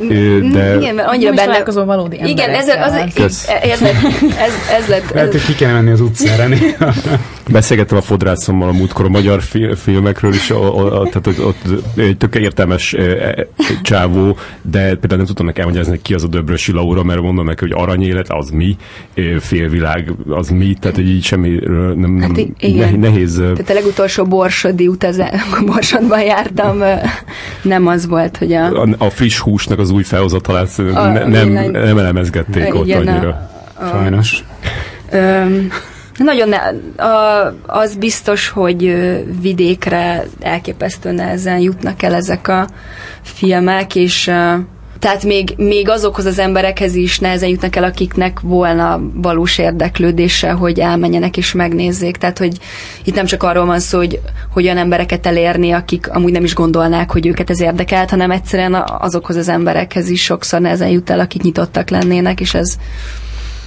[0.53, 0.77] de...
[0.77, 1.44] igen, mert annyira Nem is benne...
[1.44, 3.48] találkozol valódi Igen, ez, az, Kösz.
[3.48, 3.94] ez, lett,
[4.38, 6.55] ez, ez lett, Lehet, ez, hogy ki kéne menni az utcára.
[7.50, 11.44] Beszélgettem a fodrászommal a múltkor a magyar fi- filmekről is, o, o, o, tehát ott,
[11.44, 11.62] ott
[11.96, 13.46] egy tök értelmes e, e,
[13.83, 17.44] csávó, de például nem tudtam neki elmagyarázni, hogy ki az a Döbrösi Laura, mert mondom
[17.44, 18.77] neki, hogy aranyélet, az mi,
[19.38, 23.42] félvilág, az mi, tehát hogy így semmiről nem, nem Hát ne- nehéz.
[23.55, 26.83] Tehát a legutolsó borsodi utazás, Borsodban jártam,
[27.62, 28.83] nem az volt, hogy a...
[28.83, 33.07] A, a friss húsnak az új felhozatalát A ne, nem, villány- nem elemezgették ott Igen,
[33.07, 33.51] a- annyira.
[33.90, 34.45] Sajnos.
[35.11, 35.69] Öm,
[36.19, 36.57] nagyon ne,
[37.05, 38.95] a, az biztos, hogy
[39.40, 42.67] vidékre elképesztő nehezen jutnak el ezek a
[43.23, 44.31] filmek, és
[44.98, 50.78] tehát még, még azokhoz az emberekhez is nehezen jutnak el, akiknek volna valós érdeklődése, hogy
[50.80, 52.16] elmenjenek és megnézzék.
[52.16, 52.59] Tehát, hogy
[53.04, 54.20] itt nem csak arról van szó, hogy,
[54.52, 58.85] hogy olyan embereket elérni, akik amúgy nem is gondolnák, hogy őket ez érdekelt, hanem egyszerűen
[58.98, 62.76] azokhoz az emberekhez is sokszor nehezen jut el, akik nyitottak lennének, és ez, ez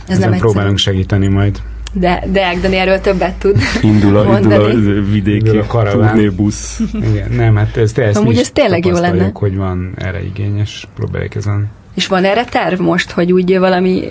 [0.08, 0.52] Ezen nem egyszerű.
[0.52, 1.62] próbálunk segíteni majd.
[2.00, 5.02] De, de Ágdani erről többet tud Indul a, indul a mondani.
[5.12, 6.10] vidéki Indul a karaván.
[6.10, 6.80] turnébusz.
[6.94, 9.30] Igen, nem, hát ez, ezt Amúgy ez tényleg jó lenne.
[9.34, 11.70] hogy van erre igényes, próbáljuk ezen.
[11.96, 14.04] És van erre terv most, hogy úgy valami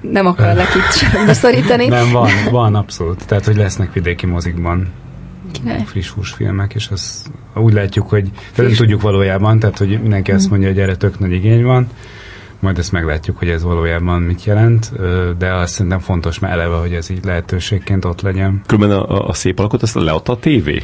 [0.00, 1.86] nem akarlak itt szorítani?
[1.86, 3.26] Nem, van, van abszolút.
[3.26, 4.88] Tehát, hogy lesznek vidéki mozikban
[5.52, 5.82] Király.
[5.86, 10.68] friss húsfilmek, és az úgy látjuk, hogy nem tudjuk valójában, tehát hogy mindenki azt mondja,
[10.68, 11.86] hogy erre tök nagy igény van,
[12.64, 14.92] majd ezt meglátjuk, hogy ez valójában mit jelent,
[15.38, 18.60] de azt szerintem fontos már eleve, hogy ez így lehetőségként ott legyen.
[18.66, 20.82] Különben a, a, szép alakot azt leadta a tévé.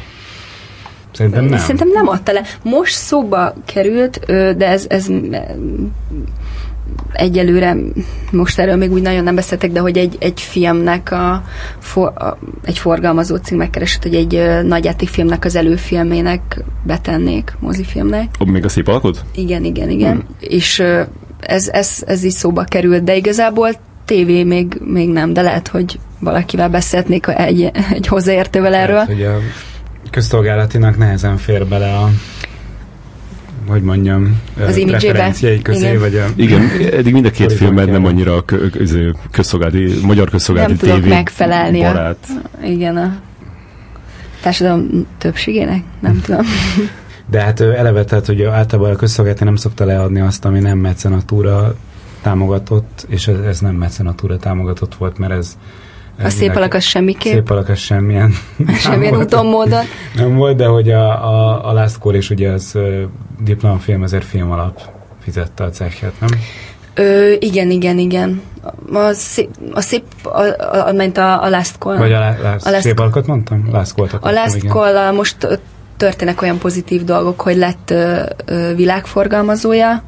[1.11, 1.59] Szerintem nem.
[1.59, 2.41] Szerintem nem adta le.
[2.63, 4.19] Most szóba került,
[4.57, 5.07] de ez, ez
[7.13, 7.75] egyelőre,
[8.31, 11.43] most erről még úgy nagyon nem beszéltek, de hogy egy, egy filmnek a,
[11.79, 18.45] for, a egy forgalmazó cég megkeresett, hogy egy ö, nagyjátékfilmnek az előfilmének betennék, mozifilmnek.
[18.45, 19.25] Még a szép alkot?
[19.35, 20.13] Igen, igen, igen.
[20.13, 20.35] Hmm.
[20.39, 21.01] És ö,
[21.41, 23.69] ez, ez, ez is szóba került, de igazából
[24.05, 28.95] tévé még, még nem, de lehet, hogy valakivel beszélhetnék egy, egy hozzáértővel erről.
[28.95, 29.39] Tehát, hogy a
[30.11, 32.09] közszolgálatinak nehezen fér bele a
[33.67, 35.99] hogy mondjam, az preferenciái közé, Igen.
[35.99, 36.25] vagy a...
[36.35, 38.77] Igen, eddig mind a két filmed nem annyira a kö-
[39.31, 42.27] közszolgálati, magyar közszolgálati Nem tudok tévé megfelelni a- barát.
[42.63, 43.19] Igen, a
[44.41, 45.83] társadalom többségének?
[45.99, 46.45] Nem tudom.
[47.31, 51.75] De hát eleve, tehát, hogy általában a közszolgálati nem szokta leadni azt, ami nem mecenatúra
[52.21, 55.57] támogatott, és ez, ez nem mecenatúra támogatott volt, mert ez...
[56.17, 57.33] A szép mindenki- alak az semmiképp.
[57.33, 58.33] Szép alak az semmilyen.
[58.83, 59.85] Semmilyen úton, módon.
[60.15, 63.03] Nem volt, de hogy a, a, a Last Call is ugye az ö,
[63.43, 64.81] diplomafilm, ezért film alap
[65.23, 66.29] fizette a cechet, nem?
[66.93, 68.41] Ö, igen, igen, igen.
[68.93, 71.97] A szép, a szép a, a, a, ment a, a Last Call.
[71.97, 73.69] Vagy a, la, last, A Last- szép alakot mondtam?
[73.71, 74.71] Last Call-t a Last igen.
[74.71, 75.53] call most ö,
[76.01, 80.03] történnek olyan pozitív dolgok, hogy lett ö, ö, világforgalmazója,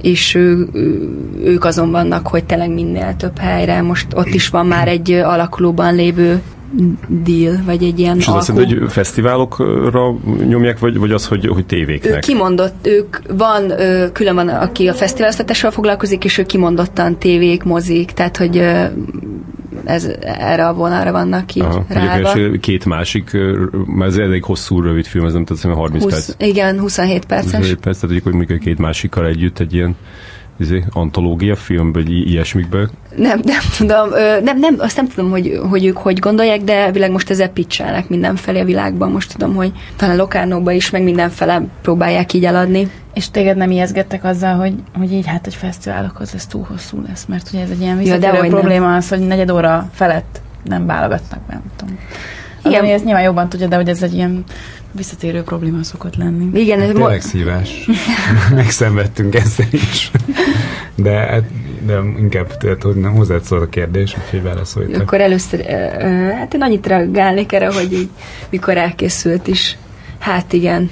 [0.00, 1.08] és ő, ő,
[1.44, 3.82] ők azon vannak, hogy tényleg minél több helyre.
[3.82, 6.42] Most ott is van már egy alakulóban lévő
[7.08, 10.14] deal, vagy egy ilyen És az azt jelenti, hogy fesztiválokra
[10.48, 12.20] nyomják, vagy, vagy az, hogy, hogy Ő tévéknek?
[12.20, 13.72] kimondott, ők van,
[14.12, 18.62] külön van, aki a fesztiváloztatással foglalkozik, és ő kimondottan tévék, mozik, tehát, hogy
[19.84, 23.30] ez, erre a vonalra vannak így Aha, egyébként és két másik,
[23.86, 26.26] mert ez elég hosszú, rövid film, ez nem tudom, 30 perc.
[26.26, 27.52] 20, igen, 27 perces.
[27.52, 29.96] 27 perc, tehát hogy mondjuk két másikkal együtt egy ilyen
[30.60, 32.90] izé, antológia film, vagy i- ilyesmikben.
[33.16, 36.74] Nem, nem tudom, ö, nem, nem, azt nem tudom, hogy, hogy ők hogy gondolják, de
[36.74, 39.10] elvileg most ezzel pitchelnek mindenfelé a világban.
[39.10, 42.90] Most tudom, hogy talán Lokárnóban is, meg mindenfele próbálják így eladni.
[43.14, 47.24] És téged nem ijeszgettek azzal, hogy, hogy így hát, hogy fesztiválokhoz ez túl hosszú lesz,
[47.26, 48.48] mert ugye ez egy ilyen Ja, visszatérő nem.
[48.50, 51.98] probléma az, hogy negyed óra felett nem válogatnak be, nem tudom.
[52.64, 52.80] Igen.
[52.80, 54.44] Ami ezt nyilván jobban tudja, de hogy ez egy ilyen
[54.92, 56.60] visszatérő probléma szokott lenni.
[56.60, 57.86] Igen, ez mo- Tényleg szívás.
[58.54, 60.10] Megszenvedtünk ezzel is.
[60.94, 61.44] De, hát-
[61.86, 65.00] de inkább tehát, hogy nem hozzád szól a kérdés, úgyhogy válaszoljatok.
[65.00, 65.64] Akkor először,
[66.38, 68.08] hát én annyit reagálnék erre, hogy így,
[68.50, 69.76] mikor elkészült is,
[70.18, 70.90] hát igen,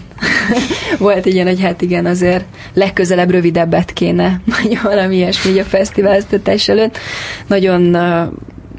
[0.99, 6.69] volt egy ilyen, hogy hát igen, azért legközelebb rövidebbet kéne, vagy valami ilyesmi a fesztiválztatás
[6.69, 6.99] előtt.
[7.47, 7.97] Nagyon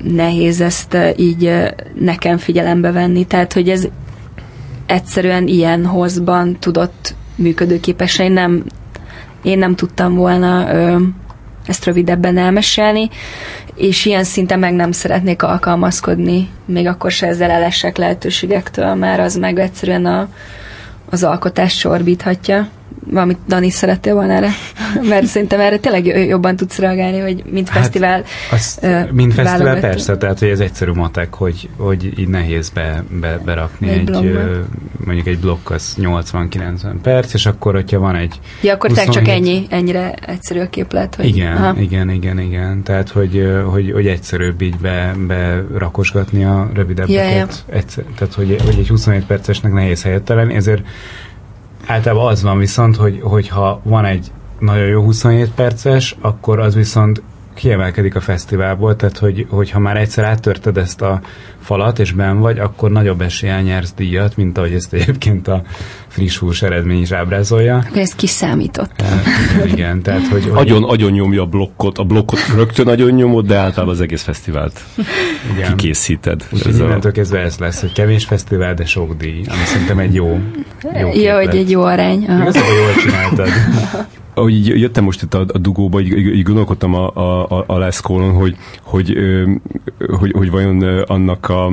[0.03, 1.67] nehéz ezt ö, így ö,
[1.99, 3.87] nekem figyelembe venni, tehát, hogy ez
[4.85, 8.25] egyszerűen ilyen hozban tudott működőképesen.
[8.25, 8.63] Én nem,
[9.43, 10.97] én nem tudtam volna ö,
[11.65, 13.09] ezt rövidebben elmesélni,
[13.75, 19.35] és ilyen szinten meg nem szeretnék alkalmazkodni, még akkor se ezzel elesek lehetőségektől, mert az
[19.35, 20.27] meg egyszerűen a,
[21.09, 22.67] az alkotást csorbíthatja.
[23.05, 24.49] Valamit Dani szerettél volna erre?
[25.09, 28.23] Mert szerintem erre tényleg jobban tudsz reagálni, hogy mint Hát, fesztivál.
[28.51, 29.87] Azt, ö, mint fesztivál válogató.
[29.87, 34.25] persze, tehát hogy ez egyszerű matek, hogy, hogy így nehéz be, be, berakni Egy egy,
[34.25, 34.59] ö,
[35.05, 39.25] mondjuk egy blokk az 80-90 perc, és akkor, hogyha van egy Ja, akkor tényleg csak
[39.27, 41.15] 27 ennyi, ennyire egyszerű a képlet.
[41.15, 41.79] Hogy, igen, Aha.
[41.79, 42.83] igen, igen, igen.
[42.83, 47.31] Tehát, hogy, hogy, hogy egyszerűbb így be, berakosgatni a rövidebbeket.
[47.31, 47.47] Ja, ja.
[47.69, 50.81] Egyszer, tehát, hogy, hogy egy 27 percesnek nehéz helyet találni, ezért
[51.89, 57.21] általában az van viszont, hogy, hogyha van egy nagyon jó 27 perces, akkor az viszont
[57.59, 61.21] kiemelkedik a fesztiválból, tehát hogy, hogyha már egyszer áttörted ezt a
[61.63, 65.61] falat, és ben vagy, akkor nagyobb eséllyel nyersz díjat, mint ahogy ezt egyébként a
[66.07, 67.77] friss hús eredmény is ábrázolja.
[67.87, 68.91] Akkor ezt kiszámított.
[68.95, 73.11] Tehát, igen, igen, tehát hogy, hogy Agyon, agyon nyomja a blokkot, a blokkot rögtön agyon
[73.11, 74.81] nyomod, de általában az egész fesztivált
[75.55, 75.75] igen.
[75.77, 76.47] kikészíted.
[76.51, 79.99] Úgyhogy Ez a- innentől kezdve ez lesz, hogy kevés fesztivál, de sok díj, ami szerintem
[79.99, 80.39] egy jó,
[80.83, 81.45] jó Ja, képlet.
[81.45, 82.25] hogy egy jó arány.
[82.27, 82.41] Aha.
[82.41, 83.47] Igazából jól csináltad.
[84.39, 88.01] ahogy így jöttem most itt a, a dugóba, így, így, gondolkodtam a, a, a- Les
[88.01, 89.17] Cole-on, hogy, hogy,
[90.19, 91.71] hogy, hogy vajon annak a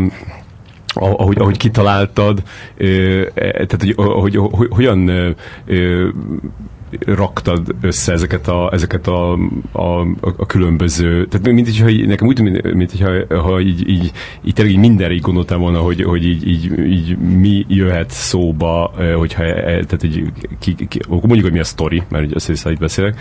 [0.99, 2.43] ahogy, ahogy kitaláltad,
[2.79, 2.85] e,
[3.35, 5.11] tehát hogy, hogy, hogy hogyan
[7.05, 9.33] raktad össze ezeket a, ezeket a,
[9.73, 14.13] a, a különböző, tehát mint hogyha így- nekem úgy tűnik, mint, hogyha ha így, így,
[14.45, 18.93] így tényleg így mindenre így gondoltam volna, hogy, hogy így, így, így mi jöhet szóba,
[19.17, 22.79] hogyha, e- tehát így, ki, ki, mondjuk, hogy mi a sztori, mert ugye össze itt
[22.79, 23.21] beszélek.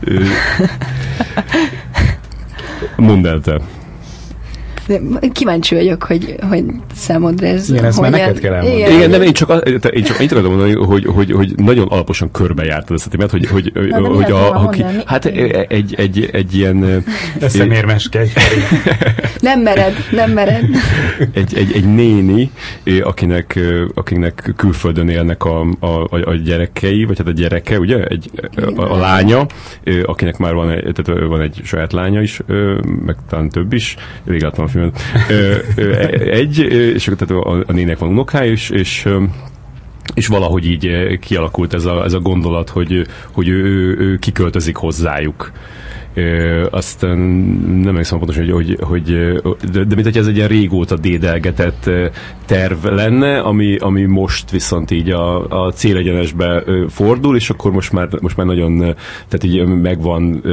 [0.00, 0.22] Ö,
[2.96, 3.60] Mondd el te.
[5.32, 6.64] Kíváncsi vagyok, hogy, hogy
[6.94, 8.80] számodra ez Igen, ezt már neked kell elmondani.
[8.80, 8.92] Igen.
[8.92, 12.30] Igen, nem, én csak, a- én csak annyit akartam mondani, hogy, hogy, hogy nagyon alaposan
[12.30, 16.28] körbejártad ezt a témát, hogy, hogy, de mi hogy a, Roman, aki, hát egy, egy,
[16.32, 17.04] egy ilyen
[17.40, 18.60] Eszemérmeskedj, Feri.
[19.40, 20.64] Nem mered, nem mered.
[21.32, 22.50] egy, egy, egy néni,
[23.02, 23.58] akinek,
[23.94, 28.30] akinek külföldön élnek a, a, a, a gyerekei, vagy hát a gyereke, ugye, egy,
[28.76, 29.46] a, a lánya,
[30.02, 32.40] akinek már van egy, tehát van egy saját lánya is,
[33.06, 34.68] meg talán több is, rég láttam a
[35.28, 35.56] ö,
[36.30, 36.58] Egy,
[36.94, 39.22] és akkor tehát a, a nének van unokája és ö,
[40.14, 44.76] és valahogy így kialakult ez a, ez a gondolat, hogy, hogy ő, ő, ő kiköltözik
[44.76, 45.52] hozzájuk.
[46.18, 49.04] Ö, azt nem emlékszem pontosan, hogy, hogy, hogy
[49.72, 51.90] de, de mint hogy ez egy ilyen régóta dédelgetett
[52.46, 58.08] terv lenne, ami, ami most viszont így a, a célegyenesbe fordul, és akkor most már,
[58.20, 58.78] most már nagyon,
[59.28, 60.44] tehát így megvan,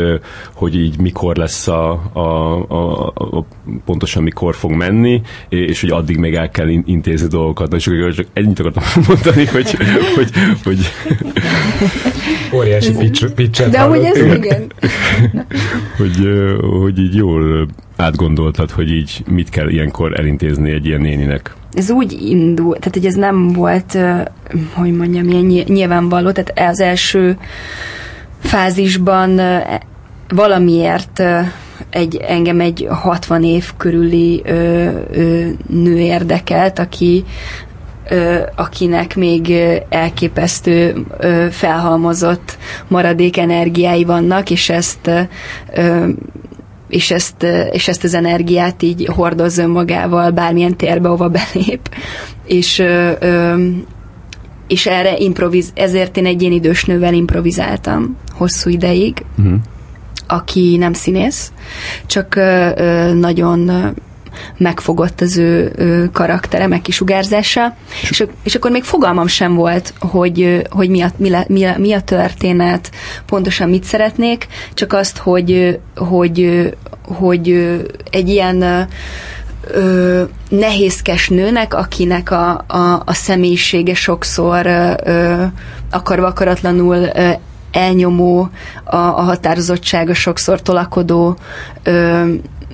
[0.54, 3.46] hogy így mikor lesz a, a, a, a, a
[3.86, 7.70] pontosan mikor fog menni, és hogy addig még el kell in- intézni dolgokat.
[7.70, 9.78] Na, és akkor csak ennyit akartam mondani, hogy,
[10.16, 10.30] hogy,
[10.64, 10.80] hogy,
[12.54, 14.72] Óriási pitch, pitchet De amúgy ez igen.
[15.98, 16.30] hogy,
[16.82, 21.54] hogy így jól átgondoltad, hogy így mit kell ilyenkor elintézni egy ilyen néninek.
[21.74, 23.98] Ez úgy indul, tehát hogy ez nem volt,
[24.74, 27.38] hogy mondjam, ilyen ny- nyilvánvaló, tehát az első
[28.40, 29.58] fázisban ö,
[30.28, 31.24] valamiért
[31.90, 37.24] egy, engem egy 60 év körüli ö, ö, nő érdekelt, aki
[38.56, 39.54] akinek még
[39.90, 41.06] elképesztő
[41.52, 45.10] felhalmozott maradék energiái vannak, és ezt
[46.88, 51.90] és ezt, és ezt az energiát így hordozza önmagával bármilyen térbe, ahova belép.
[52.46, 52.84] És,
[54.68, 59.60] és erre improviz, ezért én egy ilyen idős nővel improvizáltam hosszú ideig, Uh-huh.
[60.28, 61.52] aki nem színész,
[62.06, 62.36] csak
[63.14, 63.72] nagyon
[64.58, 70.62] megfogott az ő, ő karaktere, meg kisugárzása, és, és akkor még fogalmam sem volt, hogy,
[70.70, 72.92] hogy mi, a, mi, le, mi, a, mi a történet,
[73.26, 76.70] pontosan mit szeretnék, csak azt, hogy, hogy,
[77.08, 77.50] hogy
[78.12, 78.88] egy ilyen
[79.72, 85.44] ö, nehézkes nőnek, akinek a, a, a személyisége sokszor ö,
[85.92, 87.30] akarva akaratlanul ö,
[87.72, 88.50] elnyomó,
[88.84, 91.38] a, a határozottsága sokszor tolakodó
[91.84, 92.24] ö,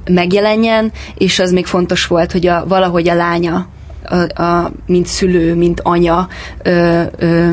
[0.09, 3.67] megjelenjen, és az még fontos volt, hogy a, valahogy a lánya,
[4.05, 6.27] a, a, mint szülő, mint anya
[6.63, 7.49] ö, ö,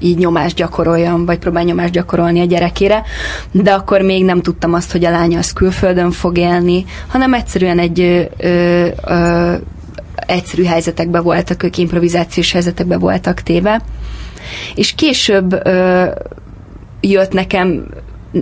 [0.00, 3.02] így nyomást gyakoroljon, vagy próbál nyomást gyakorolni a gyerekére,
[3.50, 7.78] de akkor még nem tudtam azt, hogy a lánya az külföldön fog élni, hanem egyszerűen
[7.78, 8.00] egy
[8.36, 9.54] ö, ö,
[10.26, 13.82] egyszerű helyzetekben voltak, ők improvizációs helyzetekben voltak téve.
[14.74, 16.04] És később ö,
[17.00, 17.86] jött nekem,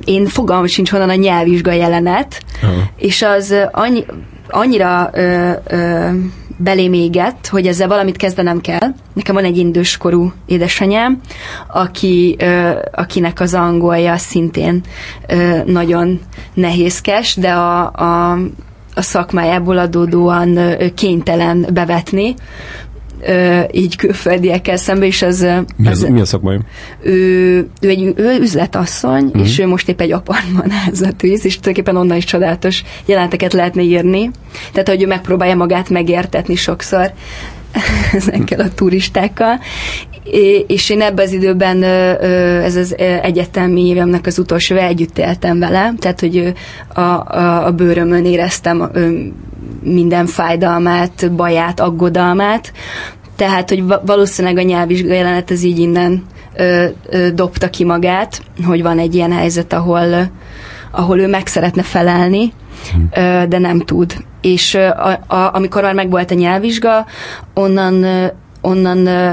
[0.05, 2.91] én fogalmam sincs honnan a nyelvvizsga jelenet, Aha.
[2.97, 4.05] és az annyi,
[4.49, 6.09] annyira ö, ö,
[6.57, 8.95] belém égett, hogy ezzel valamit kezdenem kell.
[9.13, 11.21] Nekem van egy indős korú édesanyám,
[11.69, 14.81] aki, ö, akinek az angolja szintén
[15.29, 16.21] ö, nagyon
[16.55, 18.33] nehézkes, de a, a,
[18.95, 20.59] a szakmájából adódóan
[20.95, 22.35] kénytelen bevetni,
[23.73, 25.41] így külföldiekkel szembe, és az,
[25.77, 26.59] Mi, az az, mi a szakmai?
[27.03, 29.43] ő, ő egy ő üzletasszony, uh-huh.
[29.43, 34.31] és ő most épp egy apartmanházat űz, és tulajdonképpen onnan is csodálatos jelenteket lehetne írni.
[34.73, 37.13] Tehát, hogy ő megpróbálja magát megértetni sokszor
[38.13, 39.61] ezekkel a turistákkal.
[40.67, 41.83] És én ebben az időben,
[42.63, 46.53] ez az egyetemi évemnek az utolsó együtt éltem vele, tehát, hogy
[46.95, 48.91] a, a, a bőrömön éreztem
[49.83, 52.73] minden fájdalmát, baját, aggodalmát,
[53.37, 56.23] tehát, hogy va- valószínűleg a nyelvvizsga jelenet az így innen
[56.57, 60.31] ö, ö, dobta ki magát, hogy van egy ilyen helyzet, ahol,
[60.91, 62.53] ahol ő meg szeretne felelni,
[63.11, 64.17] ö, de nem tud.
[64.41, 67.07] És ö, a, a, amikor már megvolt a nyelvvizsga,
[67.55, 68.27] onnan, ö,
[68.61, 69.33] onnan ö,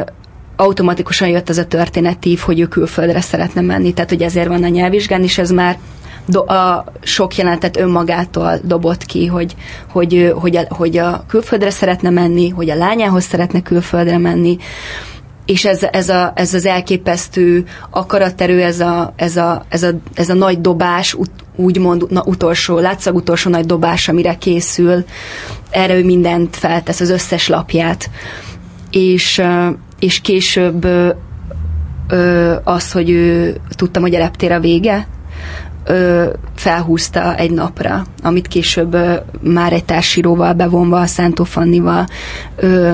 [0.55, 4.67] automatikusan jött ez a történetív, hogy ő külföldre szeretne menni, tehát hogy ezért van a
[4.67, 5.77] nyelvvizsgán, és ez már
[6.25, 9.55] do, a sok jelenetet önmagától dobott ki, hogy,
[9.89, 14.57] hogy, hogy, a, hogy a külföldre szeretne menni, hogy a lányához szeretne külföldre menni,
[15.45, 20.29] és ez, ez, a, ez az elképesztő akaratterő, ez a, ez a, ez a, ez
[20.29, 21.17] a nagy dobás,
[21.55, 25.03] úgymond na, utolsó, látszag utolsó nagy dobás, amire készül,
[25.69, 28.09] erre ő mindent feltesz, az összes lapját.
[28.91, 29.41] És,
[29.99, 30.87] és később
[32.63, 35.07] az, hogy ő tudtam, hogy a reptér a vége,
[35.85, 42.07] ö, felhúzta egy napra, amit később ö, már egy társíróval bevonva, a Szántó Fannival
[42.55, 42.93] ö,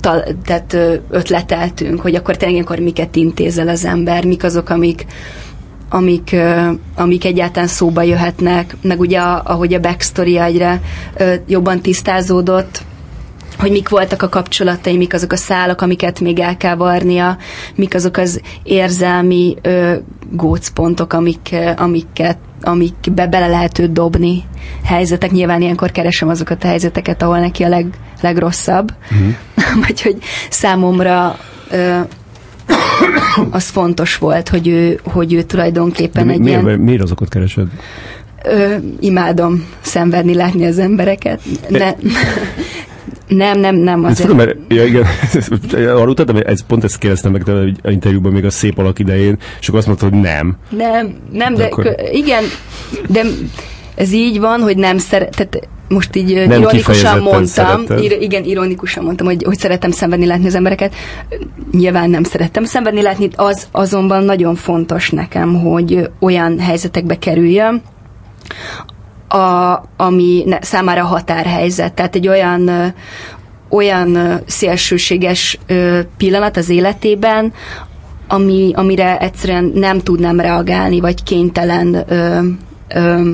[0.00, 5.06] tal, tehát ö, ötleteltünk, hogy akkor tényleg akkor miket intézel az ember, mik azok, amik
[5.90, 6.36] amik,
[6.94, 10.80] amik egyáltalán szóba jöhetnek, meg ugye ahogy a backstory egyre
[11.46, 12.82] jobban tisztázódott,
[13.58, 17.36] hogy mik voltak a kapcsolatai, mik azok a szálak, amiket még el kell varnia,
[17.74, 19.94] mik azok az érzelmi ö,
[20.30, 24.44] gócpontok, amik, amiket, amikbe bele lehet őt dobni
[24.84, 25.30] helyzetek.
[25.30, 27.86] Nyilván ilyenkor keresem azokat a helyzeteket, ahol neki a leg,
[28.20, 28.92] legrosszabb.
[29.14, 29.30] Mm.
[29.86, 30.16] Vagy hogy
[30.50, 31.36] számomra
[31.70, 31.98] ö,
[33.50, 36.78] az fontos volt, hogy ő, hogy ő tulajdonképpen De egy miért, ilyen...
[36.78, 37.66] Miért azokat keresed?
[38.44, 41.40] Ö, imádom szenvedni, látni az embereket.
[41.68, 41.92] Ne,
[43.28, 44.04] nem, nem, nem.
[44.04, 45.04] Ez fura, mert ja, igen,
[46.00, 49.38] arról tudtam, ez, pont ezt kérdeztem meg tőle egy interjúban még a szép alak idején,
[49.60, 50.56] és akkor azt mondta, hogy nem.
[50.70, 51.94] Nem, nem, de, de akkor...
[52.12, 52.44] igen,
[53.08, 53.22] de
[53.94, 59.04] ez így van, hogy nem szeret, tehát most így nem ironikusan mondtam, ir, igen, ironikusan
[59.04, 60.94] mondtam, hogy, hogy szeretem szenvedni látni az embereket.
[61.72, 67.82] Nyilván nem szerettem szenvedni látni, az azonban nagyon fontos nekem, hogy olyan helyzetekbe kerüljön,
[69.28, 71.92] a, ami ne, számára határhelyzet.
[71.92, 72.86] Tehát egy olyan, ö,
[73.68, 77.52] olyan szélsőséges ö, pillanat az életében,
[78.28, 82.40] ami, amire egyszerűen nem tudnám reagálni, vagy kénytelen ö,
[82.88, 83.30] ö,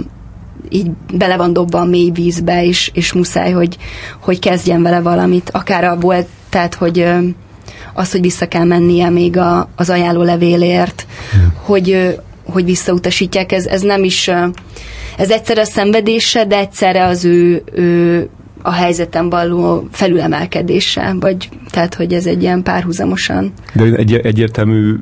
[0.68, 3.76] így bele van dobva a mély vízbe, és, és muszáj, hogy,
[4.20, 5.50] hogy kezdjen vele valamit.
[5.50, 7.18] Akár a volt, tehát, hogy ö,
[7.94, 11.52] az, hogy vissza kell mennie még a, az ajánló levélért, hmm.
[11.62, 12.08] hogy, ö,
[12.52, 14.30] hogy visszautasítják, ez, ez nem is
[15.16, 18.28] ez egyszerre a szenvedése, de egyszerre az ő, ő
[18.62, 23.52] a helyzetem való felülemelkedése, vagy tehát, hogy ez egy ilyen párhuzamosan.
[23.72, 24.94] De egy, egyértelmű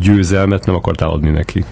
[0.00, 1.64] győzelmet nem akartál adni neki?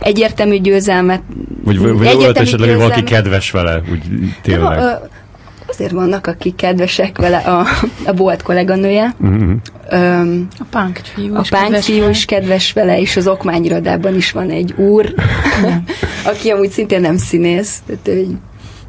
[0.00, 1.22] Egyértelmű győzelmet.
[1.64, 4.00] Vagy, vagy olyat esetleg, hogy valaki kedves vele, úgy
[4.42, 4.78] tényleg.
[4.78, 4.98] Nem,
[5.70, 7.66] azért vannak, akik kedvesek vele, a,
[8.06, 9.14] a bolt kolléganője.
[9.22, 14.50] Öm, a punk fiú A punk fiú is kedves vele, és az okmányirodában is van
[14.50, 15.14] egy úr,
[16.32, 18.26] aki amúgy szintén nem színész, tehát ő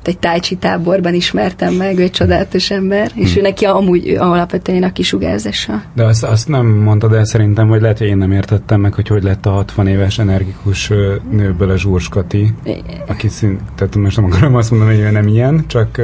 [0.03, 3.39] egy tájcsi táborban ismertem meg, ő egy csodálatos ember, és hmm.
[3.39, 5.83] ő neki amúgy alapvetően a kisugárzása.
[5.93, 9.07] De azt, azt nem mondtad el szerintem, hogy lehet, hogy én nem értettem meg, hogy
[9.07, 10.91] hogy lett a 60 éves energikus
[11.29, 12.53] nőből a Zsurskati,
[13.07, 16.01] aki szint, tehát most nem akarom azt mondani, hogy ő nem ilyen, csak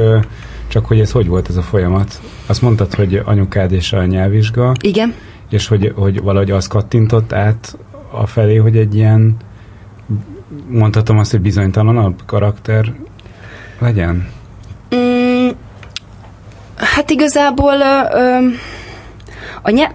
[0.68, 2.20] csak hogy ez hogy volt ez a folyamat?
[2.46, 4.72] Azt mondtad, hogy anyukád és a nyelvvizsga.
[4.80, 5.14] Igen.
[5.50, 7.78] És hogy, hogy valahogy az kattintott át
[8.10, 9.36] a felé, hogy egy ilyen
[10.68, 12.94] mondhatom azt, hogy bizonytalanabb karakter
[13.78, 14.28] legyen?
[14.94, 15.48] Mm,
[16.76, 17.74] hát igazából
[18.12, 18.38] ö,
[19.62, 19.92] a nyelv,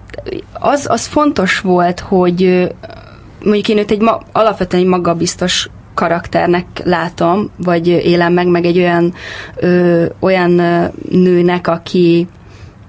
[0.53, 2.71] az, az fontos volt, hogy
[3.43, 8.77] mondjuk én őt egy ma, alapvetően egy magabiztos karakternek látom, vagy élem meg, meg egy
[8.77, 9.13] olyan,
[9.55, 10.61] ö, olyan
[11.09, 12.27] nőnek, aki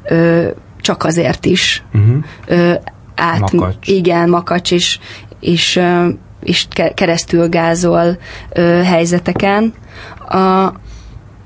[0.05, 0.49] ö,
[0.81, 2.17] csak azért is uh-huh.
[2.47, 2.73] ö,
[3.15, 3.89] át, makacs.
[3.89, 4.99] igen, makacs, és,
[5.41, 6.09] és, ö,
[6.43, 8.19] és keresztül gázol
[8.53, 9.73] ö, helyzeteken.
[10.29, 10.73] A,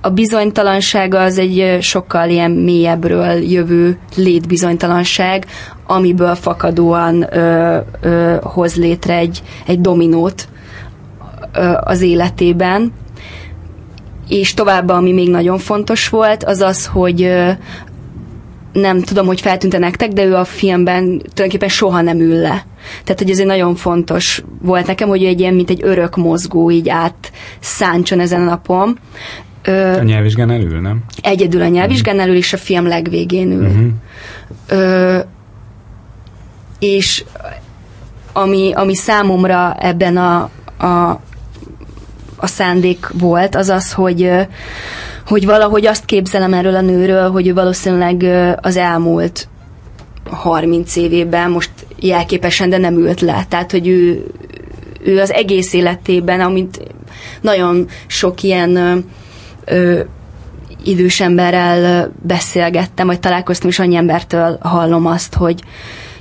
[0.00, 5.46] a bizonytalanság az egy sokkal ilyen mélyebbről jövő létbizonytalanság,
[5.86, 10.48] amiből fakadóan ö, ö, hoz létre egy, egy dominót,
[11.80, 12.92] az életében.
[14.28, 17.30] És továbbá, ami még nagyon fontos volt, az az, hogy
[18.72, 22.66] nem tudom, hogy feltűnte nektek, de ő a filmben tulajdonképpen soha nem ül le.
[23.05, 26.16] Tehát, hogy ez egy nagyon fontos volt nekem, hogy ő egy ilyen, mint egy örök
[26.16, 28.99] mozgó így át száncson ezen a napon.
[29.62, 31.05] Ö, a nyelvvizsgán elül, nem?
[31.22, 32.28] Egyedül a nyelvvizsgán uh-huh.
[32.28, 33.66] elül, és a film legvégén ül.
[33.66, 33.86] Uh-huh.
[34.68, 35.18] Ö,
[36.78, 37.24] és
[38.32, 41.20] ami, ami számomra ebben a, a,
[42.39, 44.30] a szándék volt, az az, hogy
[45.26, 48.22] hogy valahogy azt képzelem erről a nőről, hogy ő valószínűleg
[48.61, 49.49] az elmúlt
[50.30, 51.70] 30 évében most
[52.01, 53.47] jelképesen, de nem ült le.
[53.49, 54.26] Tehát, hogy ő,
[55.05, 56.80] ő az egész életében, amit
[57.41, 59.05] nagyon sok ilyen
[59.64, 60.01] ö,
[60.84, 65.62] idős emberrel beszélgettem, vagy találkoztam, és annyi embertől hallom azt, hogy,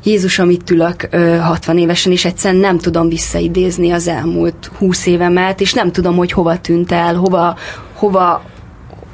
[0.07, 1.09] Jézus, amit ülök
[1.41, 6.31] 60 évesen, és egyszerűen nem tudom visszaidézni az elmúlt 20 évemet, és nem tudom, hogy
[6.31, 7.57] hova tűnt el, hova,
[7.93, 8.43] hova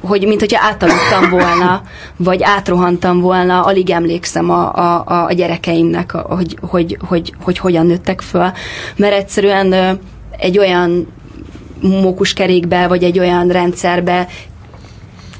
[0.00, 1.82] hogy mint hogyha átaludtam volna,
[2.16, 8.20] vagy átrohantam volna, alig emlékszem a, a, a gyerekeimnek, hogy, hogy, hogy, hogy hogyan nőttek
[8.20, 8.52] föl,
[8.96, 9.98] mert egyszerűen
[10.38, 11.12] egy olyan
[11.80, 14.26] mókuskerékbe, vagy egy olyan rendszerbe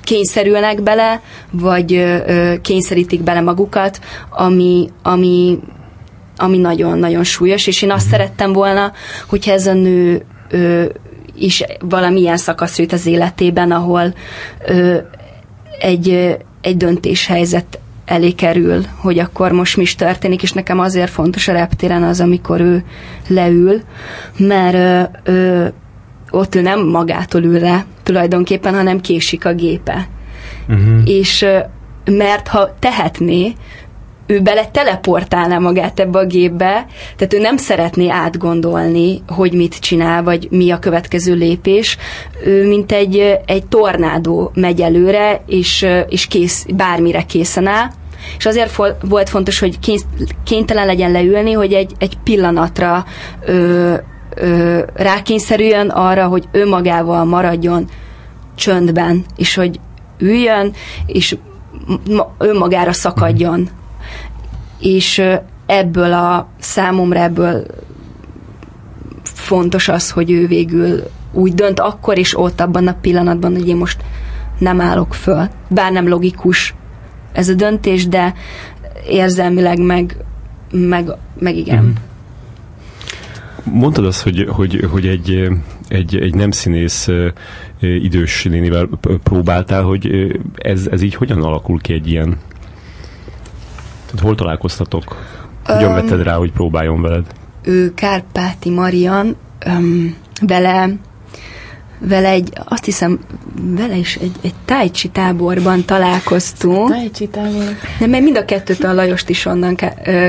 [0.05, 4.01] kényszerülnek bele, vagy ö, kényszerítik bele magukat,
[4.31, 5.59] ami, ami,
[6.37, 8.93] ami nagyon-nagyon súlyos, és én azt szerettem volna,
[9.29, 10.85] hogyha ez a nő ö,
[11.37, 14.15] is valamilyen szakasz jut az életében, ahol
[14.67, 14.97] ö,
[15.79, 21.49] egy, egy döntéshelyzet elé kerül, hogy akkor most mi is történik, és nekem azért fontos
[21.49, 22.85] a reptéren az, amikor ő
[23.29, 23.81] leül,
[24.37, 25.67] mert ö, ö,
[26.35, 30.09] ott ő nem magától ül le tulajdonképpen, hanem késik a gépe.
[30.68, 31.01] Uh-huh.
[31.05, 31.47] És
[32.05, 33.53] mert ha tehetné,
[34.26, 40.22] ő bele teleportálná magát ebbe a gépbe, tehát ő nem szeretné átgondolni, hogy mit csinál,
[40.22, 41.97] vagy mi a következő lépés.
[42.45, 47.91] Ő mint egy, egy tornádó megy előre, és, és kész, bármire készen áll,
[48.39, 49.78] és azért volt fontos, hogy
[50.45, 53.05] kénytelen legyen leülni, hogy egy, egy pillanatra
[53.47, 53.95] ö,
[54.35, 57.89] ö, rákényszerüljön arra, hogy ő magával maradjon
[58.55, 59.80] csöndben, és hogy
[60.18, 60.72] üljön,
[61.07, 61.37] és
[62.39, 63.68] önmagára szakadjon
[64.85, 65.22] és
[65.66, 67.66] ebből a számomra ebből
[69.22, 73.76] fontos az, hogy ő végül úgy dönt akkor és ott abban a pillanatban, hogy én
[73.76, 74.01] most
[74.59, 75.49] nem állok föl.
[75.68, 76.74] Bár nem logikus
[77.32, 78.35] ez a döntés, de
[79.09, 80.16] érzelmileg meg,
[80.70, 81.09] meg,
[81.39, 81.82] meg igen.
[81.82, 81.91] Mm.
[83.65, 85.49] Mondtad azt, hogy, hogy, hogy egy,
[85.89, 87.09] egy, egy nem színész
[87.81, 88.89] idős nénivel
[89.23, 92.39] próbáltál, hogy ez, ez így hogyan alakul ki egy ilyen
[94.15, 95.17] tehát hol találkoztatok?
[95.65, 97.27] Hogyan um, vetted rá, hogy próbáljon veled?
[97.62, 99.37] Ő Kárpáti Marian,
[99.67, 100.89] um, vele
[102.09, 103.21] vele egy, azt hiszem,
[103.63, 106.91] vele is egy, egy tájcsi táborban találkoztunk.
[106.91, 107.77] Tájcsi tábor.
[107.99, 109.79] Nem, mert mind a kettőt a Lajost is onnan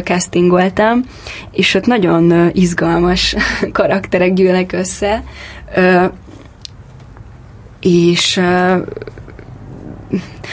[0.03, 1.03] castingoltam,
[1.51, 3.35] és ott nagyon izgalmas
[3.71, 5.23] karakterek gyűlnek össze.
[7.79, 8.41] És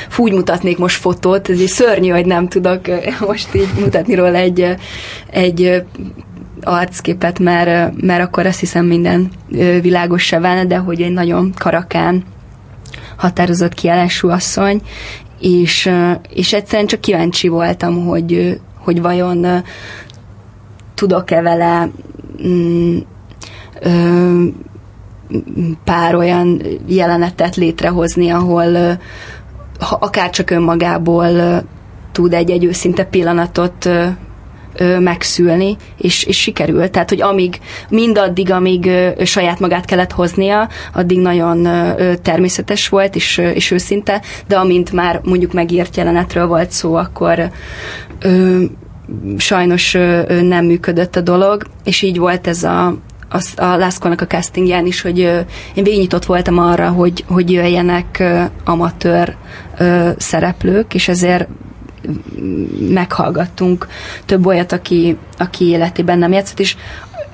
[0.08, 2.80] fúgy mutatnék most fotót, ez egy szörnyű, hogy nem tudok
[3.28, 4.76] most így mutatni róla egy,
[5.30, 5.82] egy
[6.64, 9.30] arcképet, mert, mert akkor azt hiszem minden
[9.80, 12.24] világos se válna, de hogy egy nagyon karakán
[13.16, 14.80] határozott kiállású asszony,
[15.40, 15.90] és,
[16.34, 19.46] és egyszerűen csak kíváncsi voltam, hogy, hogy vajon
[20.94, 21.90] tudok-e vele
[22.46, 22.98] mm,
[25.84, 28.98] pár olyan jelenetet létrehozni, ahol,
[29.78, 31.62] akár csak önmagából
[32.12, 33.88] tud egy-egy őszinte pillanatot
[34.82, 36.90] ö, megszülni, és, és sikerült.
[36.90, 37.58] Tehát, hogy amíg,
[37.88, 43.70] mindaddig, amíg ö, saját magát kellett hoznia, addig nagyon ö, természetes volt, és, ö, és
[43.70, 47.50] őszinte, de amint már mondjuk megírt jelenetről volt szó, akkor
[48.20, 48.62] ö,
[49.36, 52.96] sajnos ö, nem működött a dolog, és így volt ez a,
[53.28, 55.40] az, a Lászkónak a castingján is, hogy ö,
[55.74, 59.36] én végignyitott voltam arra, hogy, hogy jöjjenek ö, amatőr
[59.78, 61.48] ö, szereplők, és ezért
[62.88, 63.86] meghallgattunk
[64.26, 66.76] több olyat, aki, aki életében nem játszott, és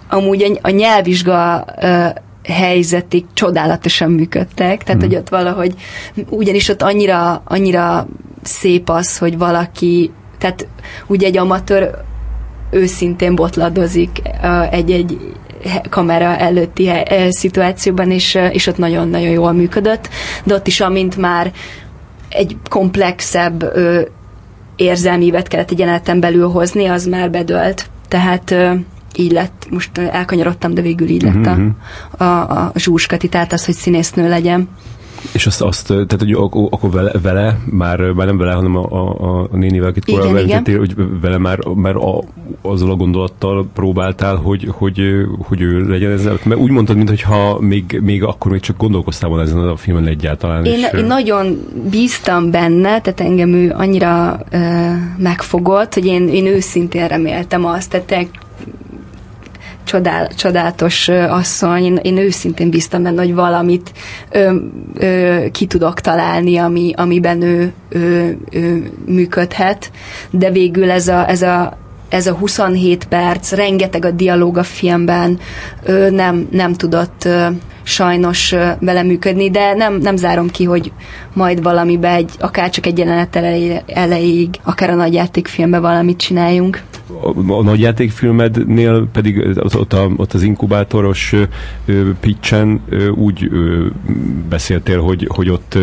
[0.08, 2.06] amúgy a, a nyelvvizsga ö,
[2.44, 5.06] helyzetig csodálatosan működtek, tehát mm.
[5.06, 5.74] hogy ott valahogy,
[6.28, 8.06] ugyanis ott annyira, annyira
[8.42, 10.66] szép az, hogy valaki, tehát
[11.06, 11.90] ugye egy amatőr
[12.70, 14.22] őszintén botladozik
[14.70, 15.34] egy-egy
[15.90, 16.90] kamera előtti
[17.28, 20.08] szituációban, és, és ott nagyon-nagyon jól működött,
[20.44, 21.52] de ott is, amint már
[22.28, 23.72] egy komplexebb
[24.78, 27.90] ö, érzelmívet kellett egy jeleneten belül hozni, az már bedölt.
[28.08, 28.54] Tehát
[29.16, 31.68] így lett, most elkanyarodtam, de végül így lett a, mhm,
[32.10, 34.68] a, a zsúrskati, tehát az, hogy színésznő legyen.
[35.32, 36.32] És azt, azt tehát, hogy
[36.70, 40.94] akkor vele, vele már, már nem vele, hanem a, a, a nénivel, akit korábban hogy
[41.20, 42.22] vele már, már a,
[42.62, 45.00] azzal a gondolattal próbáltál, hogy, hogy,
[45.38, 46.38] hogy ő legyen ezzel.
[46.44, 50.64] Mert úgy mondtad, mintha még, még akkor még csak gondolkoztál volna ezen a filmen egyáltalán.
[50.64, 54.60] Én, és, én nagyon bíztam benne, tehát engem ő annyira uh,
[55.16, 58.06] megfogott, hogy én, én őszintén reméltem azt, tehát
[59.88, 63.92] csodál, csodálatos asszony, én, én őszintén bíztam benne, hogy valamit
[64.30, 64.56] ö,
[64.94, 69.90] ö, ki tudok találni, ami, amiben ő, ő, ő működhet,
[70.30, 71.76] de végül ez a, ez a
[72.08, 75.38] ez a 27 perc, rengeteg a dialóg a filmben,
[75.86, 77.28] ő nem, nem tudott
[77.88, 80.92] sajnos ö, vele működni, de nem, nem zárom ki, hogy
[81.32, 83.36] majd valamibe egy, akár csak egy jelenet
[83.86, 86.82] elejéig, akár a nagyjátékfilmbe valamit csináljunk
[87.22, 91.34] a, a nagyjátékfilmednél pedig ott, ott, a, ott az inkubátoros
[92.20, 92.80] pitchen
[93.14, 93.50] úgy
[94.48, 95.78] beszéltél, hogy, hogy ott,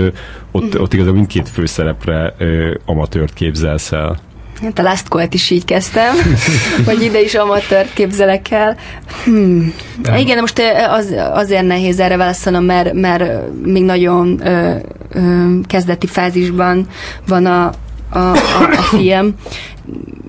[0.52, 2.36] ott, ott igazából mindkét főszerepre
[2.86, 4.20] amatőrt képzelsz el.
[4.62, 6.16] Hát a Last Call-t is így kezdtem,
[6.86, 8.78] hogy ide is amatőrt képzelek el.
[9.24, 9.74] Hmm.
[10.18, 13.32] Igen, de most az, azért nehéz erre válaszolnom, mert, mert
[13.64, 14.76] még nagyon ö,
[15.10, 16.88] ö, kezdeti fázisban
[17.28, 17.66] van a,
[18.10, 19.36] a, a, a film,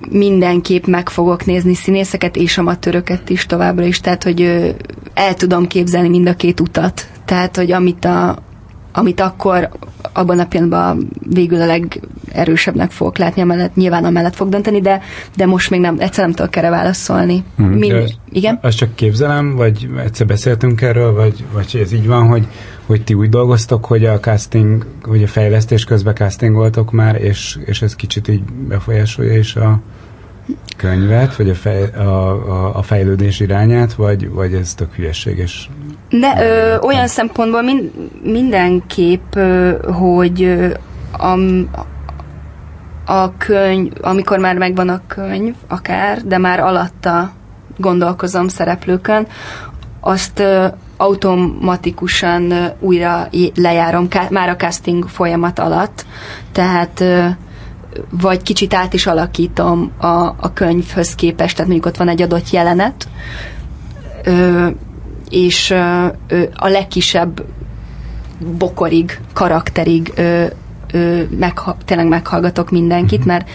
[0.09, 4.41] mindenképp meg fogok nézni színészeket és amatőröket is továbbra is, tehát hogy
[5.13, 7.07] el tudom képzelni mind a két utat.
[7.25, 8.37] Tehát, hogy amit a,
[8.97, 9.69] amit akkor
[10.13, 15.01] abban a pillanatban végül a legerősebbnek fogok látni, amellett, nyilván amellett fog dönteni, de,
[15.35, 17.43] de most még nem, egyszer nem tudok erre válaszolni.
[17.55, 17.67] Hmm.
[17.67, 18.59] Mind, igen?
[18.61, 22.47] Azt csak képzelem, vagy egyszer beszéltünk erről, vagy, vagy ez így van, hogy,
[22.85, 27.81] hogy ti úgy dolgoztok, hogy a casting, hogy a fejlesztés közben castingoltok már, és, és
[27.81, 29.79] ez kicsit így befolyásolja is a
[30.77, 35.69] könyvet, vagy a, fej, a, a, a fejlődés irányát, vagy, vagy ez tök hülyeséges?
[36.09, 37.91] De ö, olyan szempontból mind,
[38.23, 40.57] mindenképp, ö, hogy
[41.11, 41.37] a,
[43.13, 47.31] a könyv, amikor már megvan a könyv, akár, de már alatta
[47.77, 49.27] gondolkozom szereplőkön,
[49.99, 56.05] azt ö, automatikusan ö, újra lejárom, ká, már a casting folyamat alatt,
[56.51, 57.25] tehát ö,
[58.09, 60.07] vagy kicsit át is alakítom a,
[60.39, 63.07] a könyvhöz képest, tehát mondjuk ott van egy adott jelenet,
[64.23, 64.67] ö,
[65.29, 65.71] és
[66.55, 67.43] a legkisebb
[68.57, 70.45] bokorig, karakterig ö,
[70.93, 73.27] ö, megha, tényleg meghallgatok mindenkit, mhm.
[73.27, 73.49] mert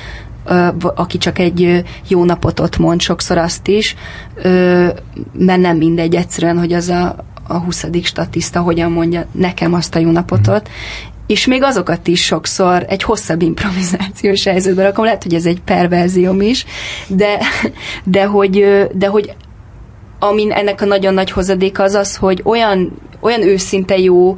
[0.45, 3.97] ö, aki csak egy jó napot ott mond, sokszor azt is,
[4.35, 4.89] ö,
[5.33, 7.17] mert nem mindegy egyszerűen, hogy az a,
[7.49, 7.87] a 20.
[8.03, 10.69] statiszta hogyan mondja nekem azt a jó napotot,
[11.27, 16.41] és még azokat is sokszor egy hosszabb improvizációs helyzetbe rakom, lehet, hogy ez egy perverzióm
[16.41, 16.65] is,
[17.07, 17.39] de,
[18.05, 19.35] de, hogy, de hogy
[20.23, 24.37] amin ennek a nagyon nagy hozadéka az az, hogy olyan, olyan őszinte jó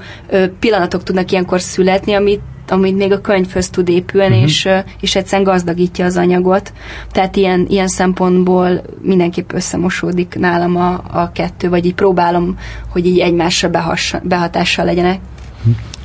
[0.59, 4.43] pillanatok tudnak ilyenkor születni, amit amit még a könyvhöz tud épülni, uh-huh.
[4.43, 4.68] és,
[5.01, 6.72] és egyszerűen gazdagítja az anyagot.
[7.11, 12.59] Tehát ilyen, ilyen szempontból mindenképp összemosódik nálam a, a kettő, vagy így próbálom,
[12.89, 15.20] hogy így egymásra behassa, behatással legyenek.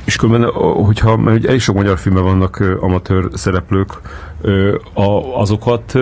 [0.04, 0.50] És különben,
[0.84, 4.00] hogyha, mert elég sok magyar filmben vannak amatőr szereplők,
[5.34, 5.98] azokat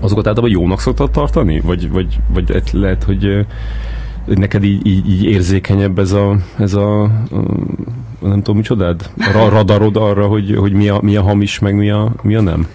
[0.00, 1.60] azokat általában jónak szoktad tartani?
[1.60, 3.46] Vagy, vagy, vagy lehet, hogy
[4.26, 7.10] neked így, így, így érzékenyebb ez a, ez a, a
[8.20, 9.10] nem tudom micsodád?
[9.18, 12.40] A radarod arra, hogy, hogy mi, a, mi a hamis, meg mi a, mi a
[12.40, 12.66] nem?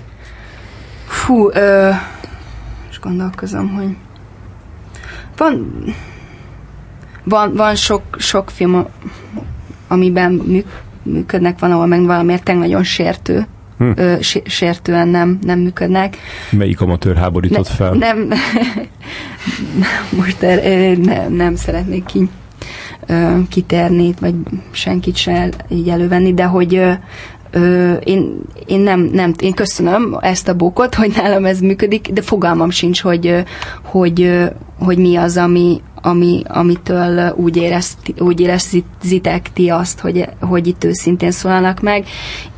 [1.05, 1.89] Fú, ö,
[2.89, 3.95] és gondolkozom, hogy
[5.38, 5.84] van,
[7.24, 8.86] van, van sok, sok film,
[9.88, 13.47] amiben műk, működnek, van, ahol meg valamiért tényleg nagyon sértő.
[13.78, 13.91] Hm.
[13.95, 14.15] Ö,
[14.45, 16.17] sértően nem, nem működnek.
[16.51, 17.91] Melyik amatőr háborított fel?
[17.91, 18.30] Nem,
[20.19, 22.30] most er, nem, nem szeretnék ki,
[23.07, 24.36] ö, kitérni, vagy
[24.71, 26.91] senkit se így elővenni, de hogy ö,
[27.51, 32.21] ö, én, én nem, nem, én köszönöm ezt a bókot, hogy nálam ez működik, de
[32.21, 33.43] fogalmam sincs, hogy,
[33.82, 34.43] hogy,
[34.80, 40.84] hogy mi az, ami, ami, amitől úgy, érezt, úgy érezzitek ti azt, hogy, hogy itt
[40.84, 42.05] őszintén szólalnak meg.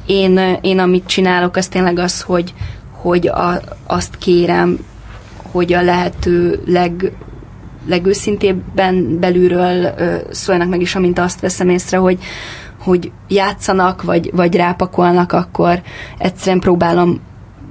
[0.05, 2.53] Én, én amit csinálok, az tényleg az, hogy,
[2.91, 4.79] hogy a, azt kérem,
[5.51, 7.11] hogy a lehető leg,
[7.87, 12.17] legőszintébben belülről ö, meg, és amint azt veszem észre, hogy,
[12.79, 15.81] hogy játszanak, vagy, vagy rápakolnak, akkor
[16.17, 17.19] egyszerűen próbálom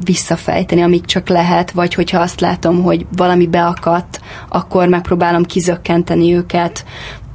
[0.05, 6.84] visszafejteni, amíg csak lehet, vagy hogyha azt látom, hogy valami beakadt, akkor megpróbálom kizökkenteni őket,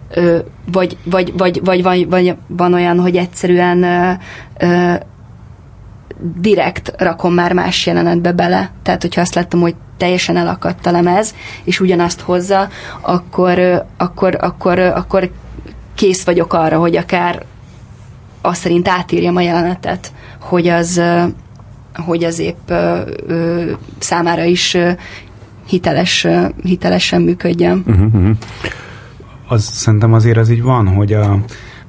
[0.09, 0.37] ö,
[0.71, 4.11] vagy, vagy, vagy, vagy, vagy, vagy van olyan, hogy egyszerűen ö,
[4.65, 4.93] ö,
[6.39, 8.71] direkt rakom már más jelenetbe bele.
[8.83, 12.67] Tehát, hogyha azt láttam, hogy teljesen elakadt a lemez, és ugyanazt hozza,
[13.01, 15.31] akkor, akkor, akkor, akkor
[15.95, 17.45] kész vagyok arra, hogy akár
[18.41, 21.01] azt szerint átírjam a jelenetet, hogy az,
[21.93, 24.91] hogy az épp ö, ö, számára is ö,
[25.67, 27.83] hiteles, ö, hitelesen működjön.
[27.87, 28.37] Uh-huh, uh-huh.
[29.47, 31.37] Az szerintem azért az így van, hogy a,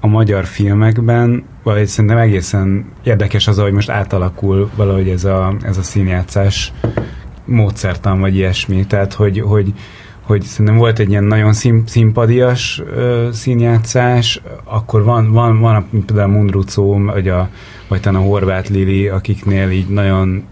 [0.01, 5.77] a magyar filmekben, vagy szerintem egészen érdekes az, hogy most átalakul valahogy ez a, ez
[5.77, 6.73] a színjátszás
[7.45, 8.87] módszertan, vagy ilyesmi.
[8.87, 9.73] Tehát, hogy, hogy,
[10.23, 16.31] hogy szerintem volt egy ilyen nagyon szín, színpadias ö, színjátszás, akkor van, van, van például
[16.31, 17.49] a Mundrucó, vagy a
[17.93, 20.45] vagy talán a Horváth Lili, akiknél így nagyon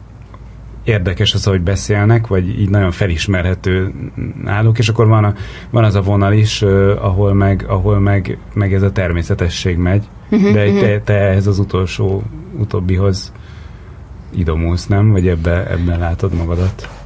[0.84, 3.94] érdekes az, hogy beszélnek, vagy így nagyon felismerhető
[4.42, 5.34] náluk, és akkor van, a,
[5.70, 10.04] van az a vonal is, uh, ahol, meg, ahol meg, meg ez a természetesség megy,
[10.30, 10.80] uh-huh, de uh-huh.
[10.80, 12.22] te, te ez az utolsó,
[12.58, 13.32] utóbbihoz
[14.30, 15.10] idomulsz, nem?
[15.10, 16.99] Vagy ebbe, ebben látod magadat?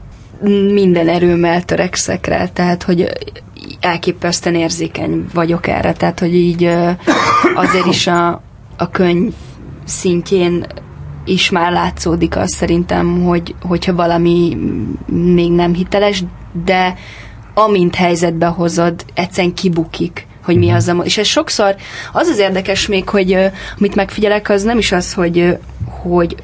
[0.72, 3.12] Minden erőmmel törekszek rá, tehát, hogy
[3.80, 6.64] elképesztően érzékeny vagyok erre, tehát, hogy így
[7.55, 8.42] azért is a,
[8.76, 9.32] a könyv
[9.84, 10.66] szintjén
[11.24, 14.59] is már látszódik az szerintem, hogy, hogyha valami
[15.07, 16.24] még nem hiteles,
[16.64, 16.95] de
[17.55, 20.74] amint helyzetbe hozod, egyszerűen kibukik hogy mi mhm.
[20.74, 20.92] az a...
[20.92, 21.74] És ez sokszor
[22.12, 23.36] az az érdekes még, hogy
[23.78, 25.59] amit megfigyelek, az nem is az, hogy,
[26.03, 26.36] hogy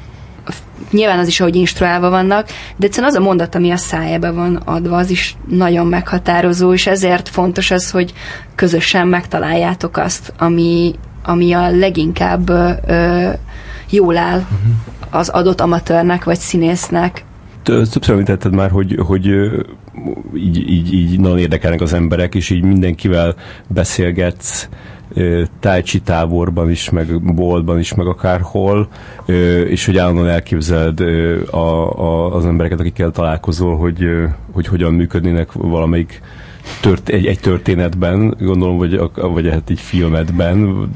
[0.91, 4.55] nyilván az is, hogy instruálva vannak, de egyszerűen az a mondat, ami a szájába van
[4.55, 8.13] adva, az is nagyon meghatározó, és ezért fontos az, hogy
[8.55, 13.29] közösen megtaláljátok azt, ami, ami a leginkább ö,
[13.89, 15.19] jól áll uh-huh.
[15.19, 17.23] az adott amatőrnek vagy színésznek.
[17.63, 19.25] Többször említetted már, hogy, hogy
[20.35, 23.35] így, így, így nagyon érdekelnek az emberek, és így mindenkivel
[23.67, 24.69] beszélgetsz,
[25.59, 28.87] tájcsi táborban is, meg boltban is, meg akárhol,
[29.67, 30.99] és hogy állandóan elképzeled
[31.49, 31.57] a,
[31.99, 34.05] a, az embereket, akikkel találkozol, hogy,
[34.51, 36.21] hogy hogyan működnének valamelyik
[36.81, 40.89] tört, egy, egy történetben, gondolom, vagy, vagy hát egy filmetben.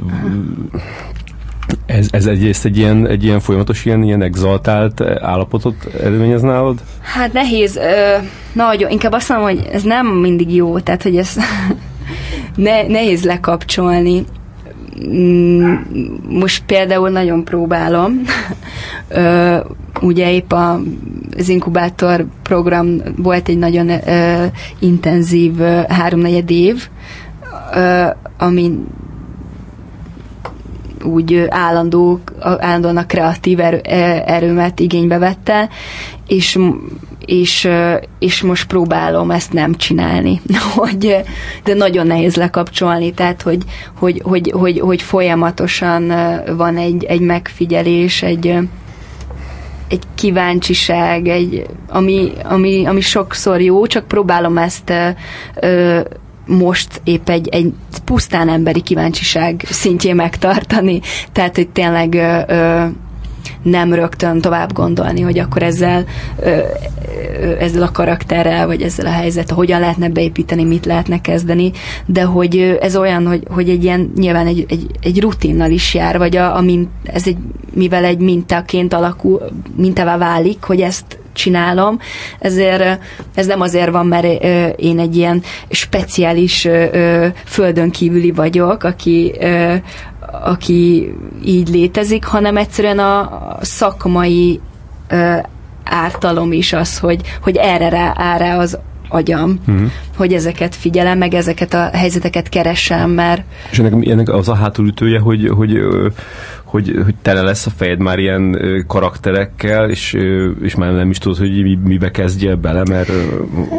[1.86, 6.82] Ez, ez egyrészt egy ilyen, egy ilyen folyamatos, ilyen, ilyen exaltált állapotot eredményez nálad?
[7.02, 8.16] Hát nehéz, ö,
[8.54, 11.36] nagyon, inkább azt mondom, hogy ez nem mindig jó, tehát hogy ez
[12.56, 14.26] ne, nehéz lekapcsolni.
[15.08, 15.76] Mm,
[16.30, 18.22] most például nagyon próbálom.
[20.02, 20.80] Ugye épp a,
[21.38, 24.46] az inkubátor program volt egy nagyon ö,
[24.80, 26.88] intenzív ö, háromnegyed év,
[27.76, 28.06] ö,
[28.38, 28.72] ami
[31.06, 33.80] úgy állandó, állandóan a kreatív erő,
[34.26, 35.70] erőmet igénybe vette,
[36.28, 36.60] és
[37.26, 37.70] és,
[38.20, 40.42] és most próbálom ezt nem csinálni,
[40.76, 41.18] hogy,
[41.64, 43.64] de nagyon nehéz lekapcsolni, tehát hogy,
[43.98, 46.14] hogy, hogy, hogy, hogy folyamatosan
[46.58, 48.58] van egy, egy megfigyelés, egy,
[49.88, 54.94] egy kíváncsiság, egy, ami, ami, ami sokszor jó, csak próbálom ezt
[55.56, 56.00] ö,
[56.46, 57.74] most épp egy, egy
[58.06, 62.86] pusztán emberi kíváncsiság szintjén megtartani, tehát hogy tényleg ö, ö,
[63.62, 66.06] nem rögtön tovább gondolni, hogy akkor ezzel,
[67.60, 71.72] ezzel a karakterrel, vagy ezzel a helyzet, hogyan lehetne beépíteni, mit lehetne kezdeni,
[72.06, 76.18] de hogy ez olyan, hogy, hogy egy ilyen, nyilván egy, egy, egy rutinnal is jár,
[76.18, 77.38] vagy a, a mint, ez egy,
[77.74, 79.42] mivel egy mintaként alakul,
[79.76, 82.00] mintává válik, hogy ezt csinálom,
[82.40, 83.00] ezért
[83.36, 84.44] ez nem azért van, mert
[84.76, 86.68] én egy ilyen speciális
[87.46, 89.34] földön kívüli vagyok, aki
[90.44, 91.14] aki
[91.46, 94.62] így létezik, hanem egyszerűen a szakmai
[95.84, 98.80] ártalom is az, hogy, hogy erre rá, rá az
[99.10, 99.92] agyam, uh-huh.
[100.18, 103.44] hogy ezeket figyelem, meg ezeket a helyzeteket keresem, mert...
[103.72, 105.80] És ennek, ennek az a hátulütője, hogy, hogy,
[106.64, 110.18] hogy, hogy tele lesz a fejed már ilyen karakterekkel, és,
[110.62, 113.12] és már nem is tudod, hogy mi, mibe kezdje bele, mert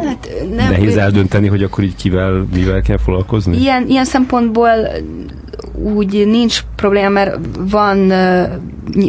[0.03, 3.57] hát, nem, nehéz eldönteni, hogy akkor így kivel, mivel kell foglalkozni?
[3.57, 4.69] Ilyen, ilyen szempontból
[5.73, 8.07] úgy nincs probléma, mert van,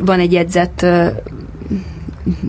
[0.05, 0.87] van egy jegyzett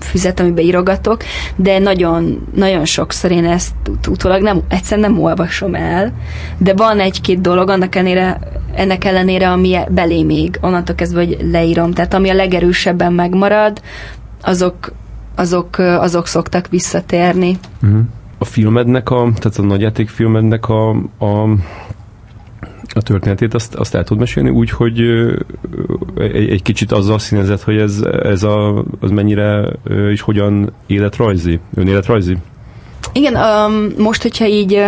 [0.02, 1.24] füzet, amiben írogatok,
[1.56, 3.74] de nagyon, nagyon sokszor én ezt
[4.10, 6.14] utólag nem, egyszerűen nem olvasom el,
[6.58, 8.40] de van egy-két dolog annak ellenére,
[8.74, 11.92] ennek ellenére, ami belé még, onnantól kezdve, hogy leírom.
[11.92, 13.82] Tehát ami a legerősebben megmarad,
[14.42, 14.92] azok,
[15.36, 17.58] azok, azok szoktak visszatérni.
[17.84, 18.00] Uh-huh.
[18.38, 21.48] A filmednek, a, tehát a nagyjátékfilmednek a, a
[22.94, 25.00] a történetét, azt, azt el tud mesélni úgy, hogy
[26.18, 29.70] egy, egy kicsit azzal színezett, hogy ez, ez a, az mennyire
[30.12, 32.38] és hogyan életrajzi, önéletrajzi?
[33.14, 34.84] Igen, um, most, hogyha így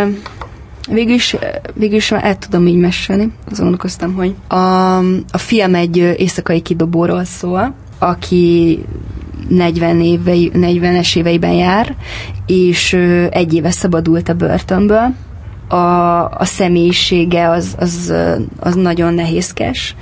[0.89, 1.35] végül is,
[1.73, 3.31] végül is el tudom így mesélni.
[3.45, 4.97] Azon gondolkoztam, hogy a,
[5.31, 8.79] a film egy éjszakai kidobóról szól, aki
[9.49, 11.95] 40 évei, 40-es éveiben jár,
[12.45, 12.93] és
[13.29, 15.13] egy éve szabadult a börtönből,
[15.71, 18.13] a, a személyisége az, az,
[18.59, 19.95] az nagyon nehézkes.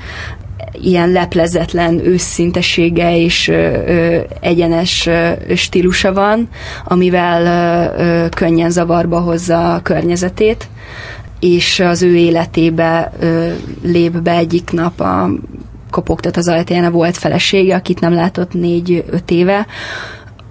[0.81, 6.49] Ilyen leplezetlen őszintesége és ö, ö, egyenes ö, stílusa van,
[6.85, 7.41] amivel
[7.97, 10.67] ö, ö, könnyen zavarba hozza a környezetét,
[11.39, 13.51] és az ő életébe ö,
[13.83, 15.29] lép be egyik nap a
[15.91, 19.65] kopogtat az ajtaján a volt felesége, akit nem látott négy-öt éve,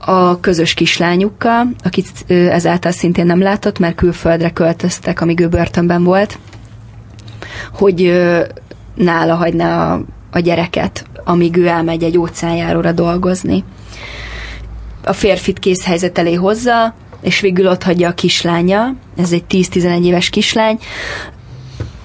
[0.09, 6.39] a közös kislányukkal, akit ezáltal szintén nem látott, mert külföldre költöztek, amíg ő börtönben volt,
[7.73, 8.23] hogy
[8.95, 10.01] nála hagyná a,
[10.31, 13.65] a gyereket, amíg ő elmegy egy óceánjáróra dolgozni.
[15.05, 20.05] A férfit kész helyzet elé hozza, és végül ott hagyja a kislánya, ez egy 10-11
[20.05, 20.79] éves kislány,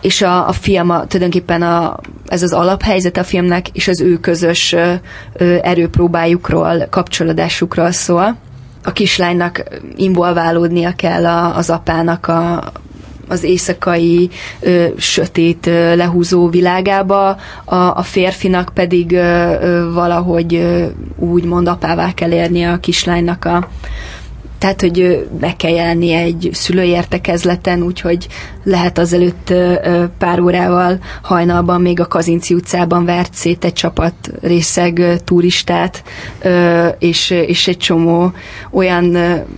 [0.03, 4.17] és a, a film a, tulajdonképpen a, ez az alaphelyzet a filmnek, és az ő
[4.19, 4.93] közös ö,
[5.33, 8.35] ö, erőpróbájukról, kapcsolódásukról szól.
[8.83, 9.63] A kislánynak
[9.95, 12.71] involválódnia kell a, az apának a,
[13.27, 14.29] az éjszakai
[14.59, 20.85] ö, sötét ö, lehúzó világába, a, a férfinak pedig ö, ö, valahogy ö,
[21.15, 23.67] úgymond apává kell érnie a kislánynak a
[24.63, 28.27] tehát, hogy meg kell jelennie egy szülői értekezleten, úgyhogy
[28.63, 29.53] lehet azelőtt
[30.17, 36.03] pár órával hajnalban még a Kazinci utcában vert szét egy csapat részeg turistát,
[36.99, 38.31] és, és egy csomó
[38.71, 39.17] olyan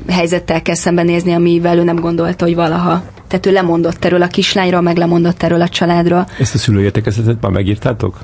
[0.10, 4.82] helyzettel kell szembenézni, amivel ő nem gondolta, hogy valaha tehát ő lemondott erről a kislányról,
[4.82, 6.28] meg lemondott erről a családról.
[6.40, 8.20] Ezt a szülőértekezetet már megírtátok?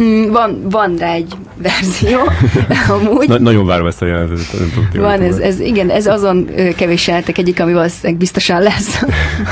[0.00, 2.18] Mm, van, van rá egy verzió,
[2.94, 3.28] amúgy.
[3.28, 4.46] Na, nagyon várom ezt a jelentetet.
[4.94, 9.02] Van, ez, ez, igen, ez azon kevés jelentek egyik, ami valószínűleg biztosan lesz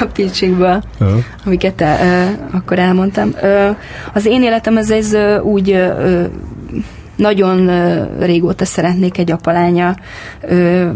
[0.01, 1.18] a pitchinkből, uh-huh.
[1.45, 3.34] amiket uh, akkor elmondtam.
[3.42, 3.76] Uh,
[4.12, 6.24] az én életem ez, ez uh, úgy uh,
[7.16, 9.97] nagyon uh, régóta szeretnék egy apalánya
[10.42, 10.88] uh,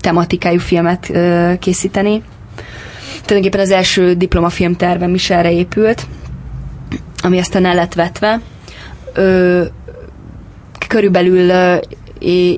[0.00, 2.22] tematikájú filmet uh, készíteni.
[3.24, 6.06] Tulajdonképpen az első diplomafilm tervem is erre épült,
[7.22, 8.40] ami aztán el lett vetve.
[9.14, 9.62] Ö,
[10.88, 11.50] körülbelül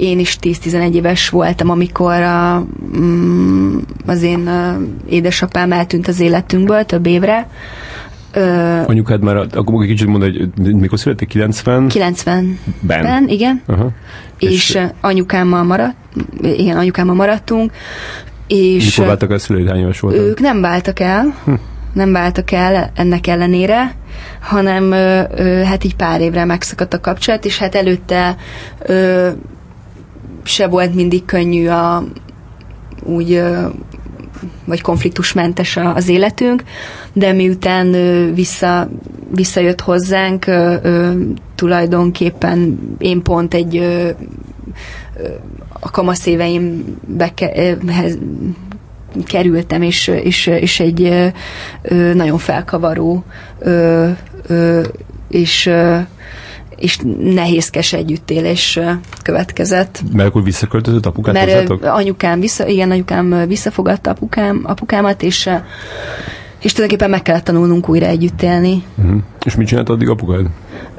[0.00, 2.66] én is 10-11 éves voltam, amikor a,
[2.98, 3.76] mm,
[4.06, 4.50] az én
[5.08, 7.48] édesapám eltűnt az életünkből több évre.
[8.32, 11.28] Ö, Anyukád már, akkor egy kicsit mondani, hogy mikor született?
[11.28, 11.88] 90?
[11.88, 12.58] 90.
[12.80, 13.02] Ben?
[13.02, 13.62] ben igen.
[13.66, 13.90] Uh-huh.
[14.38, 15.96] És, és anyukámmal maradt,
[16.42, 17.72] igen, anyukámmal maradtunk.
[18.46, 20.20] És mikor váltak el szülőid, hány éves voltál?
[20.20, 21.34] Ők nem váltak el.
[21.44, 21.52] Hm
[21.98, 23.94] nem váltak el ennek ellenére,
[24.40, 28.36] hanem ö, ö, hát így pár évre megszakadt a kapcsolat, és hát előtte
[28.82, 29.28] ö,
[30.42, 32.04] se volt mindig könnyű a
[33.02, 33.66] úgy ö,
[34.64, 36.62] vagy konfliktusmentes az életünk,
[37.12, 37.90] de miután
[38.34, 38.88] vissza,
[39.34, 40.44] visszajött hozzánk,
[41.54, 43.76] tulajdonképpen én pont egy
[45.80, 47.32] a kamasz éveimbe
[49.26, 51.32] kerültem, és, és, és egy
[52.14, 53.24] nagyon felkavaró
[55.28, 55.70] és
[56.76, 58.78] és nehézkes együttélés
[59.22, 60.02] következett.
[60.12, 61.84] Mert akkor visszaköltözött apukát Mert hozzátok?
[61.84, 65.50] anyukám, vissza, igen, anyukám visszafogadta apukám, apukámat, és
[66.62, 68.82] és tulajdonképpen meg kellett tanulnunk újra együtt élni.
[68.96, 69.20] Uh-huh.
[69.44, 70.46] És mit csinált addig apukád?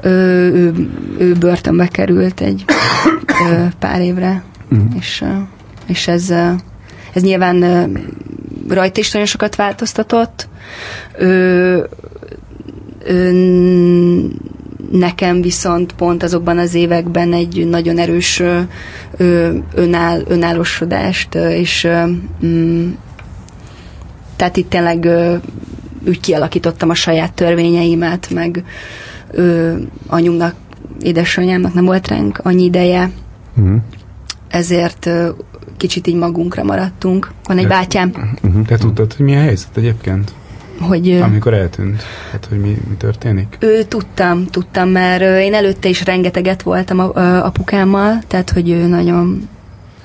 [0.02, 0.10] Ő,
[0.54, 2.64] ő, ő börtönbe került egy
[3.50, 4.88] ö, pár évre, uh-huh.
[4.98, 5.24] és,
[5.86, 6.32] és ez
[7.12, 7.62] ez nyilván
[8.68, 10.48] rajta is nagyon sokat változtatott.
[11.18, 11.84] Ö,
[13.04, 13.30] ö,
[14.90, 18.40] nekem viszont pont azokban az években egy nagyon erős
[19.16, 21.88] ö, önáll, önállósodást, és
[22.44, 22.90] mm,
[24.36, 25.36] tehát itt tényleg ö,
[26.06, 28.64] úgy kialakítottam a saját törvényeimet, meg
[29.30, 29.74] ö,
[30.06, 30.54] anyumnak,
[31.00, 33.10] édesanyámnak nem volt ránk annyi ideje,
[33.56, 33.76] uh-huh.
[34.48, 35.30] ezért ö,
[35.80, 37.32] kicsit így magunkra maradtunk.
[37.44, 38.12] Van egy bátyám.
[38.42, 38.66] Uh-huh.
[38.66, 40.32] Te tudtad, hogy mi a helyzet egyébként?
[40.80, 42.02] Hogy, Amikor eltűnt?
[42.30, 43.56] Hát, hogy mi, mi történik?
[43.60, 48.86] Ő, tudtam, tudtam, mert én előtte is rengeteget voltam a, a, apukámmal, tehát, hogy ő
[48.86, 49.48] nagyon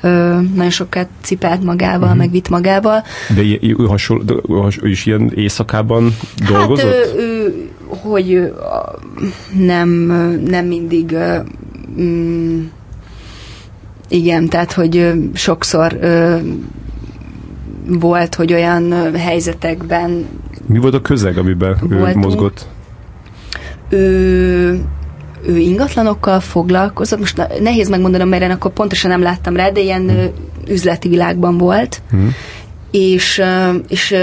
[0.01, 2.17] ö, nagyon sokat cipelt magával, uh-huh.
[2.17, 3.03] meg vitt magával.
[3.35, 6.15] De ő, hasonló, ő is ilyen éjszakában
[6.47, 6.93] dolgozott?
[6.93, 8.53] Hát ő, ő hogy
[9.65, 9.89] nem,
[10.47, 11.15] nem mindig
[11.99, 12.63] mm,
[14.09, 15.99] igen, tehát, hogy sokszor
[17.87, 20.25] volt, hogy olyan helyzetekben...
[20.65, 22.15] Mi volt a közeg, amiben voltunk.
[22.15, 22.67] ő mozgott?
[23.89, 24.85] Ő,
[25.47, 30.09] ő ingatlanokkal foglalkozott, most nehéz megmondanom, mert én akkor pontosan nem láttam rá, de ilyen
[30.09, 30.29] hmm.
[30.67, 32.33] üzleti világban volt, hmm.
[32.91, 33.41] és,
[33.87, 34.15] és,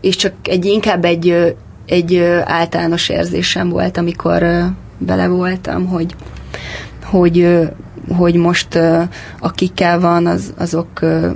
[0.00, 1.56] és csak egy inkább egy,
[1.86, 4.46] egy általános érzésem volt, amikor
[4.98, 6.14] bele voltam, hogy,
[7.04, 7.48] hogy
[8.08, 9.02] hogy most uh,
[9.38, 11.26] akikkel van, az, azok uh,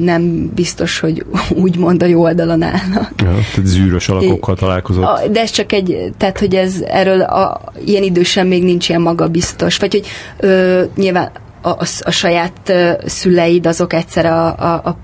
[0.00, 1.26] nem biztos, hogy
[1.64, 3.12] úgymond a jó oldalon állnak.
[3.16, 5.30] Ja, tehát zűrös alakokkal találkozott.
[5.32, 9.76] De ez csak egy, tehát hogy ez erről a, ilyen idősen még nincs ilyen magabiztos,
[9.76, 10.06] vagy hogy
[10.48, 14.96] ö, nyilván a, a, a saját ö, szüleid azok egyszer a, a, a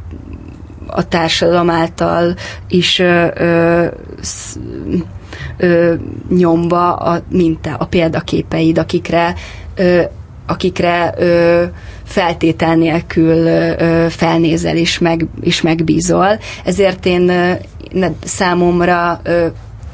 [0.91, 2.35] a társadalom által
[2.69, 3.87] is ö, ö,
[4.21, 4.59] sz,
[5.57, 5.95] ö,
[6.29, 9.35] nyomva a minta, a példaképeid, akikre
[9.75, 10.03] ö,
[10.49, 11.65] akikre ö,
[12.05, 16.39] feltétel nélkül ö, felnézel és, meg, és megbízol.
[16.65, 17.53] Ezért én ö,
[18.25, 19.47] számomra ö,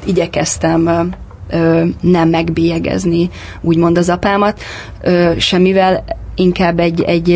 [0.05, 1.13] igyekeztem
[1.49, 3.29] ö, nem megbélyegezni
[3.61, 4.61] úgymond az apámat,
[5.01, 6.03] ö, semmivel
[6.35, 7.31] inkább egy, egy,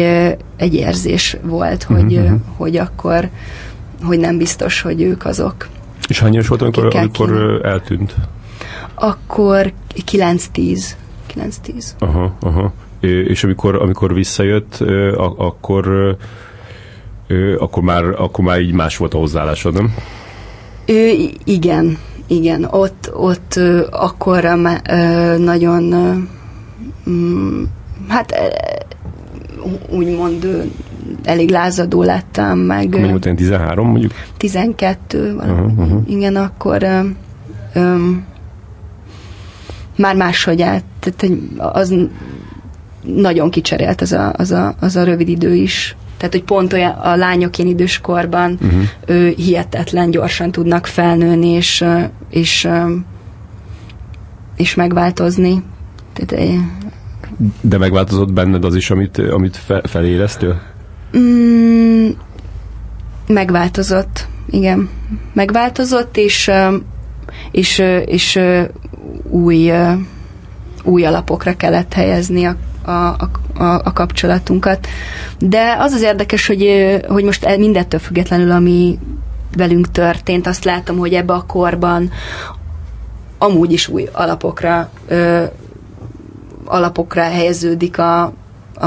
[0.58, 2.40] egy érzés volt, hogy, uh-huh.
[2.58, 3.30] hogy akkor
[4.04, 5.68] hogy nem biztos, hogy ők azok.
[6.08, 8.16] És hány éves volt, amikor, amikor eltűnt?
[8.96, 9.72] Akkor
[10.12, 10.84] 9-10.
[11.36, 11.86] 9-10.
[12.00, 14.84] Aha, aha és amikor, amikor visszajött,
[15.38, 16.18] akkor
[17.58, 19.94] akkor már, akkor már így más volt a hozzáállásod, nem?
[20.86, 21.98] Ő, igen,
[22.28, 22.68] igen.
[22.72, 23.60] Ott, ott
[23.92, 24.44] akkor
[25.38, 25.84] nagyon
[27.10, 27.64] mm,
[28.08, 28.36] hát
[29.90, 30.68] úgymond
[31.24, 32.90] elég lázadó lettem, meg...
[32.90, 34.12] Mennyi volt 13 mondjuk?
[34.38, 35.62] 12, valami.
[35.62, 36.02] Uh-huh, uh-huh.
[36.08, 36.84] Igen, akkor
[37.74, 37.96] ö,
[39.98, 41.96] már máshogy át, tehát az
[43.02, 45.96] nagyon kicserélt az a, az, a, az a rövid idő is.
[46.18, 48.82] Tehát, hogy pont olyan a lányok ilyen időskorban uh-huh.
[49.06, 51.86] ő, hihetetlen gyorsan tudnak felnőni, és,
[52.30, 52.68] és,
[54.56, 55.64] és megváltozni.
[56.14, 56.54] Tehát,
[57.62, 60.62] De megváltozott benned az is, amit, amit fe, feléreztél?
[61.18, 62.10] Mm,
[63.28, 64.90] megváltozott, igen.
[65.34, 66.52] Megváltozott, és,
[67.52, 68.40] és, és
[69.24, 69.72] új,
[70.84, 72.56] új alapokra kellett helyezni a,
[72.90, 74.88] a, a, a kapcsolatunkat.
[75.40, 79.00] De az az érdekes, hogy, hogy most e, mindettől függetlenül, ami
[79.56, 82.12] velünk történt, azt látom, hogy ebbe a korban
[83.38, 85.44] amúgy is új alapokra ö,
[86.66, 88.34] alapokra helyeződik a,
[88.74, 88.86] a,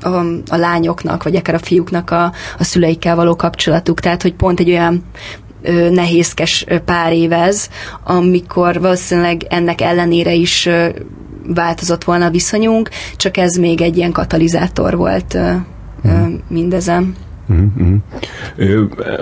[0.00, 0.16] a,
[0.48, 4.00] a lányoknak, vagy akár a fiúknak a, a szüleikkel való kapcsolatuk.
[4.00, 5.04] Tehát, hogy pont egy olyan
[5.62, 7.70] ö, nehézkes pár évez,
[8.04, 10.88] amikor valószínűleg ennek ellenére is ö,
[11.54, 15.52] változott volna a viszonyunk, csak ez még egy ilyen katalizátor volt ö,
[16.08, 16.34] mm.
[16.48, 17.14] mindezen.
[17.52, 17.94] Mm-hmm.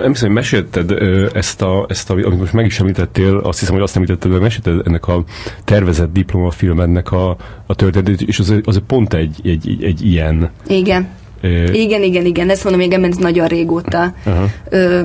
[0.01, 0.91] Nem hiszem, hogy mesélted
[1.33, 4.41] ezt, a, ezt a, amit most meg is említettél, azt hiszem, hogy azt említetted, hogy
[4.41, 5.23] mesélted ennek a
[5.63, 10.49] tervezett diplomafilmednek a, a történetét, és az, az pont egy, egy, egy, ilyen.
[10.67, 11.07] Igen.
[11.41, 11.71] Ö...
[11.71, 14.49] Igen, igen, igen, ezt mondom, még ez nagyon régóta uh-huh.
[14.69, 15.01] ö,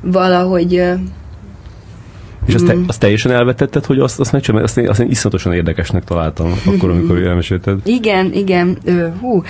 [0.00, 0.94] valahogy ö,
[2.46, 2.84] és azt, te, mm.
[2.86, 6.90] azt teljesen elvetetted, hogy azt, azt megcsinálom, azt, én, azt én iszonyatosan érdekesnek találtam akkor,
[6.90, 7.78] amikor elmesélted.
[7.84, 8.78] Igen, igen.
[8.84, 9.42] Ö, hú,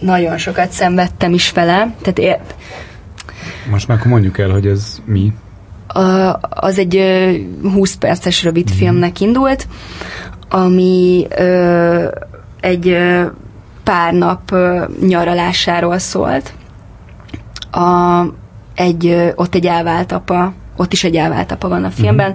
[0.00, 1.94] nagyon sokat szenvedtem is vele.
[2.00, 2.38] Tehát ér...
[3.70, 5.32] Most már akkor mondjuk el, hogy ez mi?
[5.86, 8.76] A, az egy ö, 20 perces rövid mm.
[8.76, 9.66] filmnek indult,
[10.48, 12.08] ami ö,
[12.60, 13.24] egy ö,
[13.84, 16.52] pár nap ö, nyaralásáról szólt.
[17.70, 18.22] A,
[18.74, 20.52] egy, ö, ott egy elvált apa,
[20.82, 22.34] ott is egy elvált apa van a filmben, mm.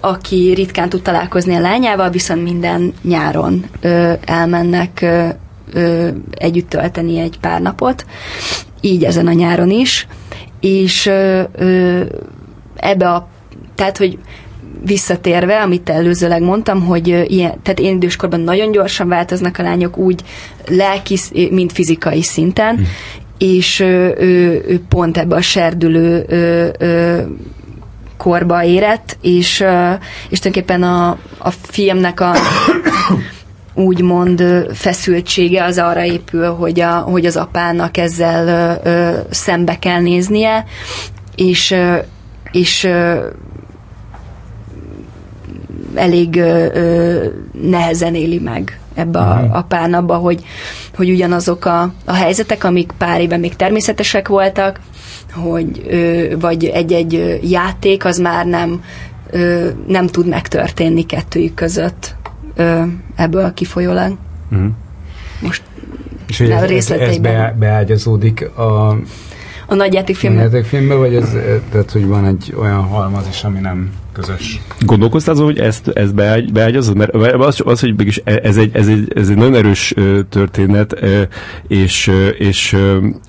[0.00, 5.28] aki ritkán tud találkozni a lányával, viszont minden nyáron ö, elmennek ö,
[5.72, 8.06] ö, együtt tölteni egy pár napot,
[8.80, 10.06] így ezen a nyáron is,
[10.60, 12.02] és ö, ö,
[12.76, 13.28] ebbe a,
[13.74, 14.18] tehát, hogy
[14.84, 20.22] visszatérve, amit előzőleg mondtam, hogy ilyen, tehát én időskorban nagyon gyorsan változnak a lányok úgy
[20.68, 21.18] lelki,
[21.50, 22.82] mint fizikai szinten, hm.
[23.38, 27.26] és ő, ő, pont ebbe a serdülő ő, ő,
[28.28, 29.64] korba érett, és,
[30.28, 31.08] és tulajdonképpen a,
[31.38, 32.32] a filmnek a
[33.74, 40.64] úgymond feszültsége az arra épül, hogy, a, hogy az apának ezzel ö, szembe kell néznie,
[41.34, 41.74] és,
[42.50, 42.88] és
[45.94, 49.52] elég ö, ö, nehezen éli meg ebbe a, mhm.
[49.52, 50.44] a pánabba, hogy,
[50.96, 54.80] hogy ugyanazok a, a helyzetek, amik pár éve még természetesek voltak,
[55.32, 55.82] hogy
[56.40, 58.82] vagy egy-egy játék az már nem
[59.86, 62.14] nem tud megtörténni kettőjük között
[63.16, 64.16] ebből kifolyólag.
[64.50, 64.68] Uh-huh.
[65.40, 65.62] Most
[66.26, 68.96] és hogy ez, ez be, beágyazódik a
[69.70, 70.40] a nagy játékfilmbe.
[70.40, 71.36] A játékfilmbe, vagy ez,
[71.70, 73.90] tehát, hogy van egy olyan halmaz is, ami nem
[74.20, 74.60] közös.
[74.80, 76.96] Gondolkoztál azon, hogy ezt, ezt beágy, beágyazod?
[76.96, 79.94] Mert az, az hogy mégis e- ez egy, ez, egy, ez egy nagyon erős
[80.28, 81.04] történet,
[81.68, 82.76] és, és,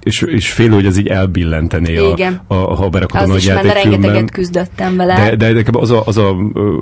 [0.03, 2.15] és, és fél, hogy ez így elbillentené, a,
[2.47, 3.91] a, ha berakod a nagy játékfilmben.
[4.01, 5.15] rengeteget küzdöttem vele.
[5.15, 6.35] De, de nekem az a, az a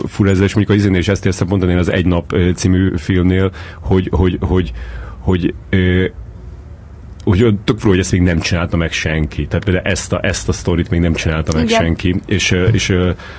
[0.08, 3.51] fura ezzel, és mondjuk az izénél is ezt értem mondani az Egy nap című filmnél,
[3.82, 4.72] hogy, hogy, hogy,
[5.20, 6.14] hogy, hogy
[7.28, 9.47] úgy tök fura, hogy ezt még nem csinálta meg senki.
[9.47, 11.82] Tehát például ezt a, ezt a sztorit még nem csinálta meg Igen.
[11.82, 12.89] senki, és, és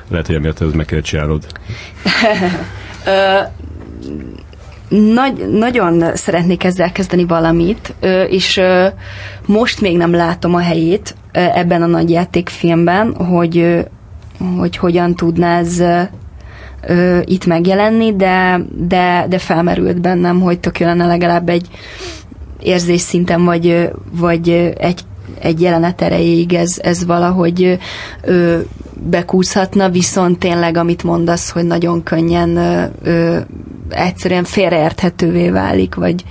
[0.08, 1.46] lehet, hogy emiatt ez meg kellett csinálod.
[5.14, 7.94] Nagy, nagyon szeretnék ezzel kezdeni valamit,
[8.28, 8.60] és
[9.46, 13.86] most még nem látom a helyét ebben a nagy játékfilmben, hogy,
[14.58, 15.82] hogy hogyan tudná ez
[17.24, 21.68] itt megjelenni, de, de, de felmerült bennem, hogy tök lenne legalább egy,
[22.60, 25.00] érzés szinten, vagy, vagy egy,
[25.40, 27.78] egy jelenet erejéig ez, ez valahogy
[28.22, 28.58] ö,
[29.10, 32.56] bekúszhatna, viszont tényleg, amit mondasz, hogy nagyon könnyen
[33.02, 33.38] ö,
[33.88, 36.24] egyszerűen félreérthetővé válik, vagy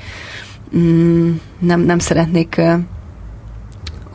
[0.78, 2.74] mm, nem, nem szeretnék ö,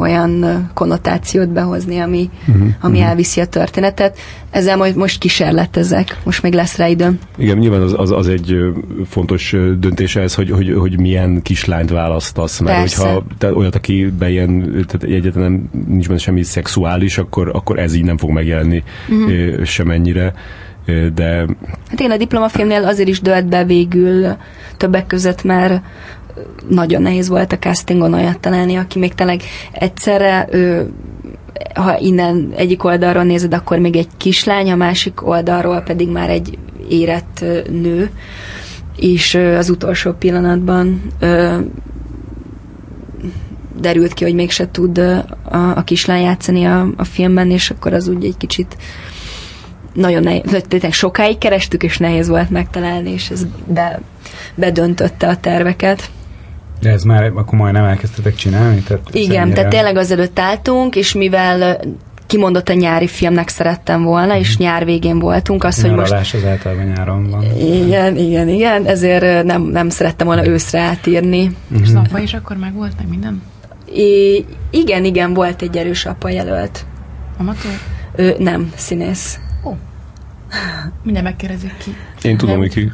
[0.02, 3.10] olyan konnotációt behozni, ami, uh-huh, ami uh-huh.
[3.10, 4.18] elviszi a történetet.
[4.50, 7.18] Ezzel majd most kísérletezek, most még lesz rá időm.
[7.36, 8.56] Igen, nyilván az, az, az egy
[9.08, 13.02] fontos döntés ez, hogy, hogy, hogy milyen kislányt választasz, mert Persze.
[13.02, 17.94] hogyha te olyat, aki be ilyen, tehát egyáltalán nincs benne semmi szexuális, akkor, akkor ez
[17.94, 19.64] így nem fog megjelenni uh-huh.
[19.64, 20.34] semennyire
[21.14, 21.46] de...
[21.88, 24.36] Hát én a diplomafilmnél azért is dölt be végül
[24.76, 25.82] többek között, mert
[26.68, 29.42] nagyon nehéz volt a castingon olyat találni, aki még tényleg
[29.72, 30.92] egyszerre ő,
[31.74, 36.58] ha innen egyik oldalról nézed, akkor még egy kislány, a másik oldalról pedig már egy
[36.88, 38.10] érett nő,
[38.96, 41.58] és az utolsó pillanatban ö,
[43.80, 45.24] derült ki, hogy mégse tud a,
[45.74, 48.76] a kislány játszani a, a filmben, és akkor az úgy egy kicsit
[49.92, 54.00] nagyon nehéz, tényleg sokáig kerestük, és nehéz volt megtalálni, és ez be,
[54.54, 56.10] bedöntötte a terveket.
[56.82, 58.80] De ez már akkor majdnem elkezdtetek csinálni?
[58.80, 59.54] Tehát Igen, ennyire...
[59.54, 61.80] tehát tényleg azelőtt álltunk, és mivel
[62.26, 64.62] kimondott a nyári filmnek szerettem volna, és mhm.
[64.62, 65.64] nyár végén voltunk.
[65.64, 66.12] Az, hogy most...
[66.12, 67.44] az általában nyáron van.
[67.58, 71.42] Igen, igen, igen, ezért nem, nem szerettem volna őszre átírni.
[71.42, 71.80] Uh-huh.
[71.86, 73.42] És napva is akkor meg volt, meg minden?
[73.94, 76.86] I- igen, igen, volt egy erős apa jelölt.
[77.38, 77.78] Amatőr?
[78.16, 79.38] Ő, nem, színész.
[81.04, 81.96] Minden megkérdezik ki.
[82.22, 82.92] Én tudom, hogy ki.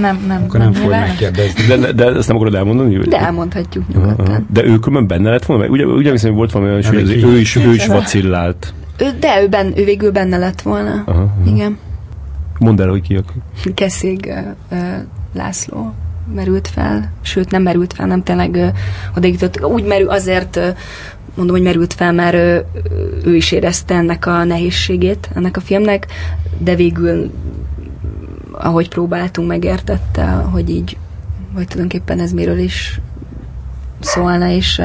[0.00, 0.42] nem, nem.
[0.42, 1.62] Akkor nem, nem fogod megkérdezni.
[1.66, 2.96] De, de ezt nem akarod elmondani?
[2.96, 3.08] Vagy?
[3.08, 4.46] De elmondhatjuk nyugodtan.
[4.52, 5.66] De ő különben benne lett volna?
[5.66, 8.74] Ugye, ugye hiszem, hogy volt valami olyan, hogy ő is, ő is vacillált.
[8.98, 11.02] Ő, de ő, ben, ő végül benne lett volna.
[11.06, 11.34] Aha, aha.
[11.46, 11.78] Igen.
[12.58, 13.34] Mondd el, hogy ki akkor.
[13.74, 14.34] Keszég
[14.70, 14.96] uh, uh,
[15.34, 15.94] László
[16.34, 18.68] merült fel, sőt nem merült fel, nem tényleg uh,
[19.16, 19.64] odaított.
[19.64, 20.68] Úgy merül, azért uh,
[21.38, 22.64] mondom, hogy merült fel, mert ő,
[23.24, 26.06] ő is érezte ennek a nehézségét, ennek a filmnek,
[26.58, 27.30] de végül,
[28.52, 30.96] ahogy próbáltunk, megértette, hogy így,
[31.54, 33.00] hogy tulajdonképpen ez miről is
[34.00, 34.82] szólna, és,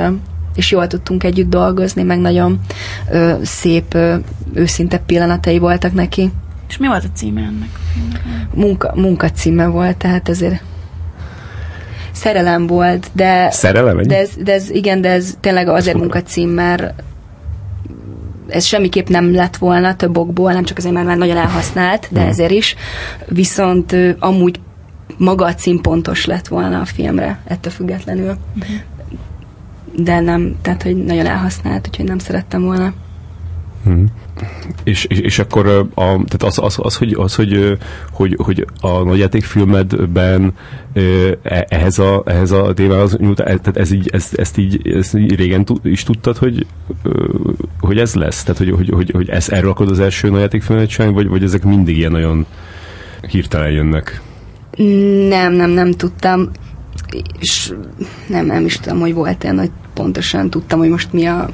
[0.56, 2.60] és jól tudtunk együtt dolgozni, meg nagyon
[3.12, 4.16] ö, szép, ö,
[4.54, 6.32] őszinte pillanatai voltak neki.
[6.68, 7.70] És mi volt a címe ennek?
[8.54, 10.64] Munka, munka címe volt, tehát ezért
[12.14, 13.52] szerelem volt, de...
[13.52, 14.02] Szerelem?
[14.02, 16.94] De ez, de ez, igen, de ez tényleg azért munkacím, mert
[18.48, 22.20] ez semmiképp nem lett volna több okból, nem csak azért, mert már nagyon elhasznált, de
[22.20, 22.30] hmm.
[22.30, 22.76] ezért is.
[23.28, 24.60] Viszont amúgy
[25.18, 28.36] maga a cím pontos lett volna a filmre, ettől függetlenül.
[28.54, 28.82] Hmm.
[29.96, 32.94] De nem, tehát, hogy nagyon elhasznált, úgyhogy nem szerettem volna.
[34.84, 37.78] És, és, és akkor a, tehát az, az, az, hogy, az hogy,
[38.12, 40.54] hogy, hogy a nagyjátékfilmedben
[41.44, 45.36] e, ehhez a, ehhez a témához e, tehát ez így, ezt, ezt, így, ezt így
[45.36, 46.66] régen is tudtad, hogy,
[47.80, 48.44] hogy ez lesz?
[48.44, 51.64] Tehát, hogy, hogy, hogy, hogy ez, erről akarod az első nagyjátékfilmet csinálni, vagy, vagy ezek
[51.64, 52.46] mindig ilyen nagyon
[53.28, 54.22] hirtelen jönnek?
[55.28, 56.50] Nem, nem, nem tudtam.
[57.40, 57.74] És
[58.28, 61.50] nem, nem is tudom, hogy volt ilyen, hogy pontosan tudtam, hogy most mi a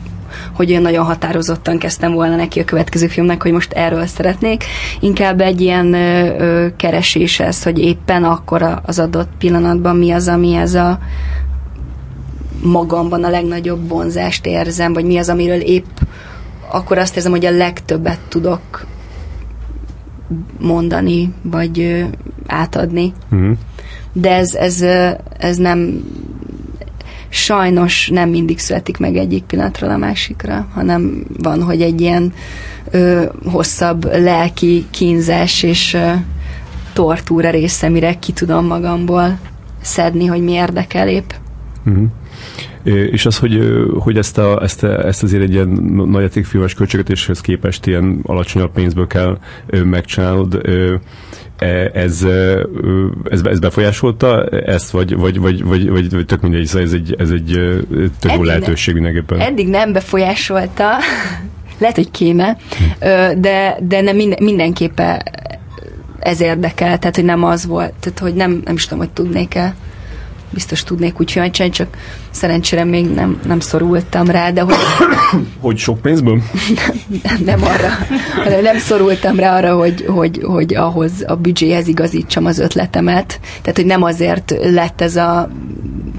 [0.54, 4.64] hogy én nagyon határozottan kezdtem volna neki a következő filmnek, hogy most erről szeretnék.
[5.00, 10.54] Inkább egy ilyen ö, keresés ez, hogy éppen akkor az adott pillanatban mi az, ami
[10.54, 11.00] ez a
[12.64, 15.86] magamban a legnagyobb vonzást érzem, vagy mi az, amiről épp
[16.72, 18.86] akkor azt érzem, hogy a legtöbbet tudok
[20.60, 22.06] mondani, vagy
[22.48, 23.14] átadni.
[23.36, 23.52] Mm.
[24.14, 24.82] De ez, ez,
[25.38, 26.04] ez nem
[27.30, 32.34] sajnos nem mindig születik meg egyik pillanatról a másikra, hanem van, hogy egy ilyen
[32.92, 36.12] ö, hosszabb lelki kínzás és ö,
[36.94, 39.40] tortúra része, mire ki tudom magamból
[39.82, 41.30] szedni, hogy mi érdekel épp.
[41.90, 42.06] Mm-hmm.
[42.84, 43.60] És az, hogy,
[44.00, 45.68] hogy ezt, a, ezt, a, ezt azért egy ilyen
[46.10, 49.38] nagyjátékfilmes költségvetéshez képest ilyen alacsonyabb pénzből kell
[49.84, 50.62] megcsinálnod,
[51.94, 52.26] ez,
[53.30, 57.16] ez, ez befolyásolta ezt, vagy, vagy, vagy, vagy, vagy, vagy tök mindegy, szóval ez egy,
[57.18, 57.60] ez egy
[58.20, 59.40] tök jó lehetőség mindenképpen.
[59.40, 60.98] Eddig nem befolyásolta,
[61.80, 62.58] lehet, hogy kéne,
[63.38, 65.22] de, de nem minden, mindenképpen
[66.20, 69.76] ez érdekel, tehát hogy nem az volt, tehát hogy nem, nem is tudom, hogy tudnék-e
[70.50, 71.88] biztos tudnék úgy fiancsány, csak
[72.32, 74.76] szerencsére még nem, nem szorultam rá, de hogy...
[75.62, 76.42] hogy sok pénzből?
[77.24, 77.90] nem, nem arra,
[78.44, 83.40] hanem nem szorultam rá arra, hogy, hogy, hogy ahhoz a büdzséhez igazítsam az ötletemet.
[83.62, 85.50] Tehát, hogy nem azért lett ez a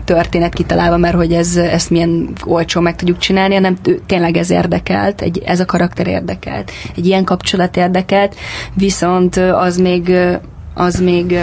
[0.04, 3.76] történet kitalálva, mert hogy ez, ezt milyen olcsó meg tudjuk csinálni, hanem
[4.06, 8.34] tényleg ez érdekelt, egy, ez a karakter érdekelt, egy ilyen kapcsolat érdekelt,
[8.74, 10.12] viszont az még
[10.80, 11.38] az még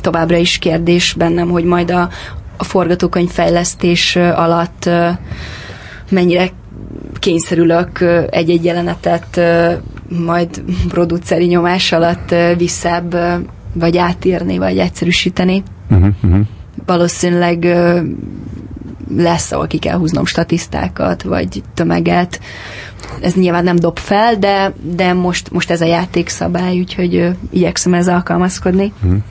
[0.00, 2.08] továbbra is kérdés bennem, hogy majd a,
[2.56, 4.90] a forgatókönyv fejlesztés alatt
[6.08, 6.48] mennyire
[7.18, 8.00] kényszerülök
[8.30, 9.40] egy-egy jelenetet
[10.08, 13.16] majd produceri nyomás alatt visszább
[13.72, 15.62] vagy átírni, vagy egyszerűsíteni.
[15.90, 16.46] Uh-huh, uh-huh.
[16.86, 17.76] Valószínűleg
[19.16, 22.40] lesz, ahol ki kell húznom statisztákat, vagy tömeget.
[23.20, 28.14] Ez nyilván nem dob fel, de, de most, most ez a játékszabály, úgyhogy igyekszem ezzel
[28.14, 28.92] alkalmazkodni.
[29.02, 29.22] Uh-huh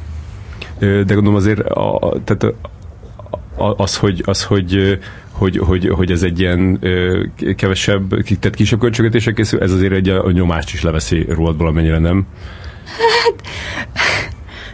[0.80, 2.56] de gondolom azért a, tehát
[3.78, 5.00] az, hogy, az, hogy
[5.32, 6.80] hogy, hogy, hogy ez egy ilyen
[7.56, 12.00] kevesebb, tehát kisebb költségvetések készül, ez azért egy a, a nyomást is leveszi rólad valamennyire,
[12.00, 12.26] nem?
[12.86, 13.48] Hát,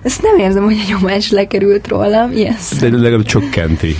[0.02, 2.69] ezt nem érzem, hogy a nyomás lekerült rólam, yes.
[2.80, 3.95] De legalább csökkenti.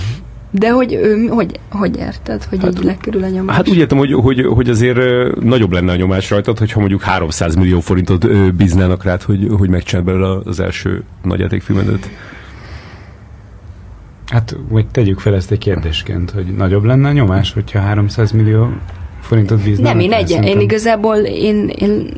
[0.54, 3.56] De hogy, ő, hogy, hogy érted, hogy hát, így lekerül a nyomás?
[3.56, 4.98] Hát úgy értem, hogy, hogy, hogy azért
[5.40, 10.04] nagyobb lenne a nyomás rajtad, hogyha mondjuk 300 millió forintot bíznának rád, hogy, hogy megcsinál
[10.04, 12.10] belőle az első nagyjátékfilmedet.
[14.26, 18.68] Hát, vagy tegyük fel ezt egy kérdésként, hogy nagyobb lenne a nyomás, hogyha 300 millió
[19.20, 19.92] forintot bíznának?
[19.92, 22.14] Nem, én, egy, én igazából én, én,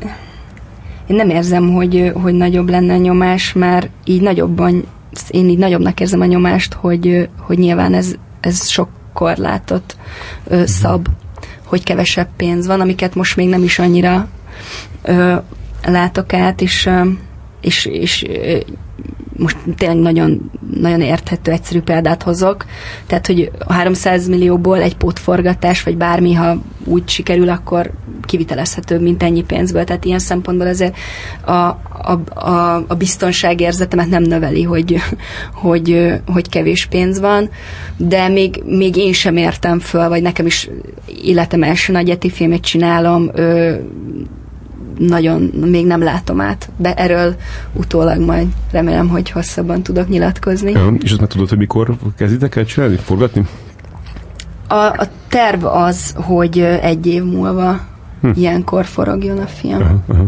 [1.06, 4.84] én nem érzem, hogy, hogy nagyobb lenne a nyomás, mert így nagyobban
[5.30, 9.96] én így nagyobbnak érzem a nyomást, hogy, hogy nyilván ez, ez sok korlátot
[10.44, 10.64] ö, mhm.
[10.64, 11.08] szab,
[11.64, 14.28] hogy kevesebb pénz van, amiket most még nem is annyira
[15.02, 15.34] ö,
[15.84, 16.90] látok át, és,
[17.60, 18.26] és, és
[19.36, 20.50] most tényleg nagyon,
[20.80, 22.64] nagyon érthető, egyszerű példát hozok.
[23.06, 27.90] Tehát, hogy a 300 millióból egy pótforgatás, vagy bármi, ha úgy sikerül, akkor
[28.22, 29.84] kivitelezhető, mint ennyi pénzből.
[29.84, 30.96] Tehát ilyen szempontból azért
[31.44, 34.96] a, a, a, a biztonságérzetemet nem növeli, hogy,
[35.52, 37.50] hogy, hogy kevés pénz van,
[37.96, 40.70] de még, még én sem értem föl, vagy nekem is
[41.22, 43.30] életem első nagy filmet csinálom,
[44.98, 47.34] nagyon még nem látom át, de erről
[47.72, 50.70] utólag majd remélem, hogy hosszabban tudok nyilatkozni.
[50.70, 53.46] Ja, és azt már tudod, hogy mikor kezditek el csinálni, forgatni?
[54.68, 57.80] A, a terv az, hogy egy év múlva
[58.20, 58.30] hm.
[58.34, 59.82] ilyenkor forogjon a film.
[59.82, 60.26] Aha, aha.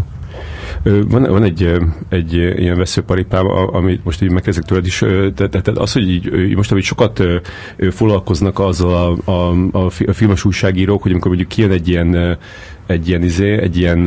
[1.08, 1.72] Van, van egy,
[2.08, 6.84] egy ilyen veszőparipám, amit most így megkezdek tőled is, tehát az, hogy így, most amit
[6.84, 7.22] sokat
[7.90, 12.38] foglalkoznak azzal a, a, a filmes újságírók, hogy amikor mondjuk kijön egy ilyen
[12.86, 14.06] egy ilyen, izé, egy ilyen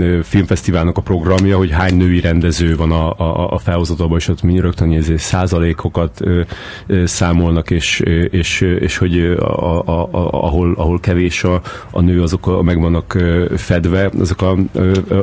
[0.00, 4.42] ö, filmfesztiválnak a programja, hogy hány női rendező van a, a, a felhozatban, és ott
[4.42, 6.40] mi rögtön izé, százalékokat ö,
[6.86, 8.00] ö, számolnak, és,
[8.30, 12.80] és, és hogy a, a, a, ahol, ahol kevés a, a nő, azok a, meg
[12.80, 14.56] vannak ö, fedve, azok a,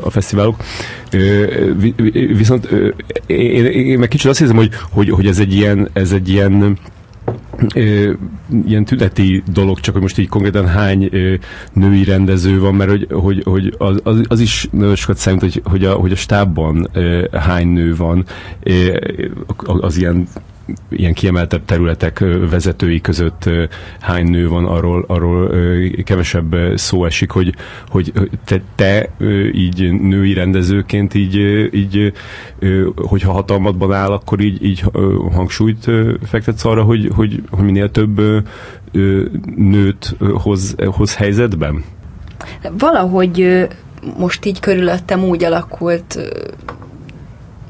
[0.01, 0.55] a fesztiválok.
[1.11, 1.45] Ö,
[2.11, 2.89] viszont ö,
[3.25, 6.77] én, én meg kicsit azt hiszem, hogy, hogy, hogy ez egy ilyen, ez egy ilyen
[7.75, 8.13] ö,
[8.65, 11.33] ilyen tüneti dolog, csak hogy most így konkrétan hány ö,
[11.73, 15.61] női rendező van, mert hogy, hogy, hogy az, az, az is nagyon sokat számít, hogy,
[15.63, 18.25] hogy, a, hogy a stábban ö, hány nő van,
[18.63, 18.97] ö,
[19.65, 20.27] az ilyen
[20.89, 23.49] ilyen kiemeltebb területek vezetői között
[23.99, 25.51] hány nő van, arról, arról
[26.03, 27.53] kevesebb szó esik, hogy,
[27.89, 28.11] hogy
[28.45, 29.09] te, te
[29.51, 31.35] így női rendezőként így,
[31.73, 32.13] így
[32.95, 34.83] hogyha hatalmadban áll, akkor így, így
[35.31, 35.91] hangsúlyt
[36.23, 38.21] fektetsz arra, hogy, hogy, hogy minél több
[39.55, 41.83] nőt hoz, hoz helyzetben?
[42.77, 43.67] Valahogy
[44.17, 46.19] most így körülöttem úgy alakult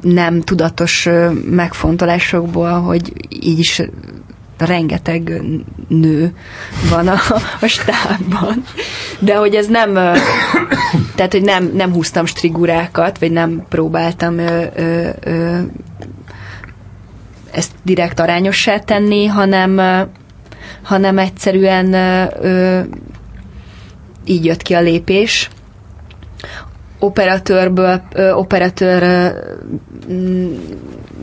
[0.01, 1.09] nem tudatos
[1.49, 3.81] megfontolásokból, hogy így is
[4.57, 5.41] rengeteg
[5.87, 6.33] nő
[6.89, 7.17] van a,
[7.61, 8.63] a stábban,
[9.19, 9.93] de hogy ez nem
[11.15, 15.59] tehát, hogy nem, nem húztam strigurákat, vagy nem próbáltam ö, ö, ö,
[17.51, 19.81] ezt direkt arányossá tenni, hanem
[20.81, 22.81] hanem egyszerűen ö,
[24.25, 25.49] így jött ki a lépés,
[26.99, 28.01] operatőrből,
[28.33, 29.31] operatőr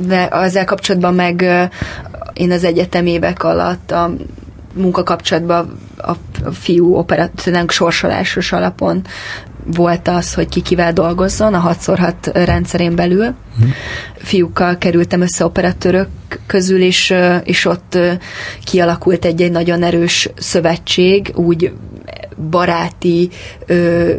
[0.07, 1.43] de ezzel kapcsolatban meg
[2.33, 4.11] én az egyetem évek alatt a
[4.75, 6.13] munkakapcsolatban a
[6.53, 9.03] fiú operatőrnek sorsolásos alapon
[9.67, 13.25] volt az, hogy ki kivel dolgozzon a 6x6 rendszerén belül.
[13.25, 13.73] Hmm.
[14.17, 16.09] Fiúkkal kerültem össze operatőrök
[16.47, 17.15] közül, és,
[17.45, 17.99] és ott
[18.65, 21.73] kialakult egy, egy nagyon erős szövetség, úgy
[22.51, 23.31] baráti,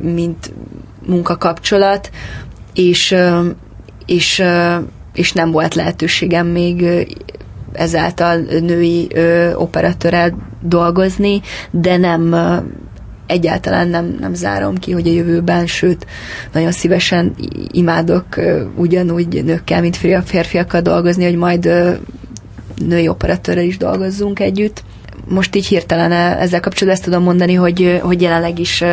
[0.01, 0.53] mint
[1.07, 2.09] munkakapcsolat,
[2.73, 3.15] és,
[4.05, 4.43] és,
[5.13, 6.85] és nem volt lehetőségem még
[7.73, 9.07] ezáltal női
[9.55, 11.41] operatőrrel dolgozni,
[11.71, 12.35] de nem
[13.27, 16.05] egyáltalán nem, nem zárom ki, hogy a jövőben, sőt,
[16.53, 17.35] nagyon szívesen
[17.71, 18.25] imádok
[18.75, 21.69] ugyanúgy nőkkel, mint férfiakkal dolgozni, hogy majd
[22.87, 24.83] női operatőrrel is dolgozzunk együtt.
[25.27, 28.83] Most így hirtelen ezzel kapcsolatban ezt tudom mondani, hogy, hogy jelenleg is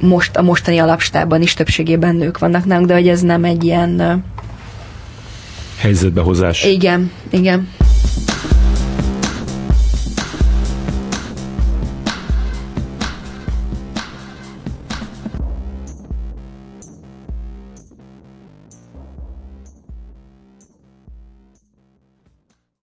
[0.00, 4.22] most a mostani alapstában is többségében nők vannak nálunk, de hogy ez nem egy ilyen
[5.76, 6.64] helyzetbehozás.
[6.64, 7.68] Igen, igen.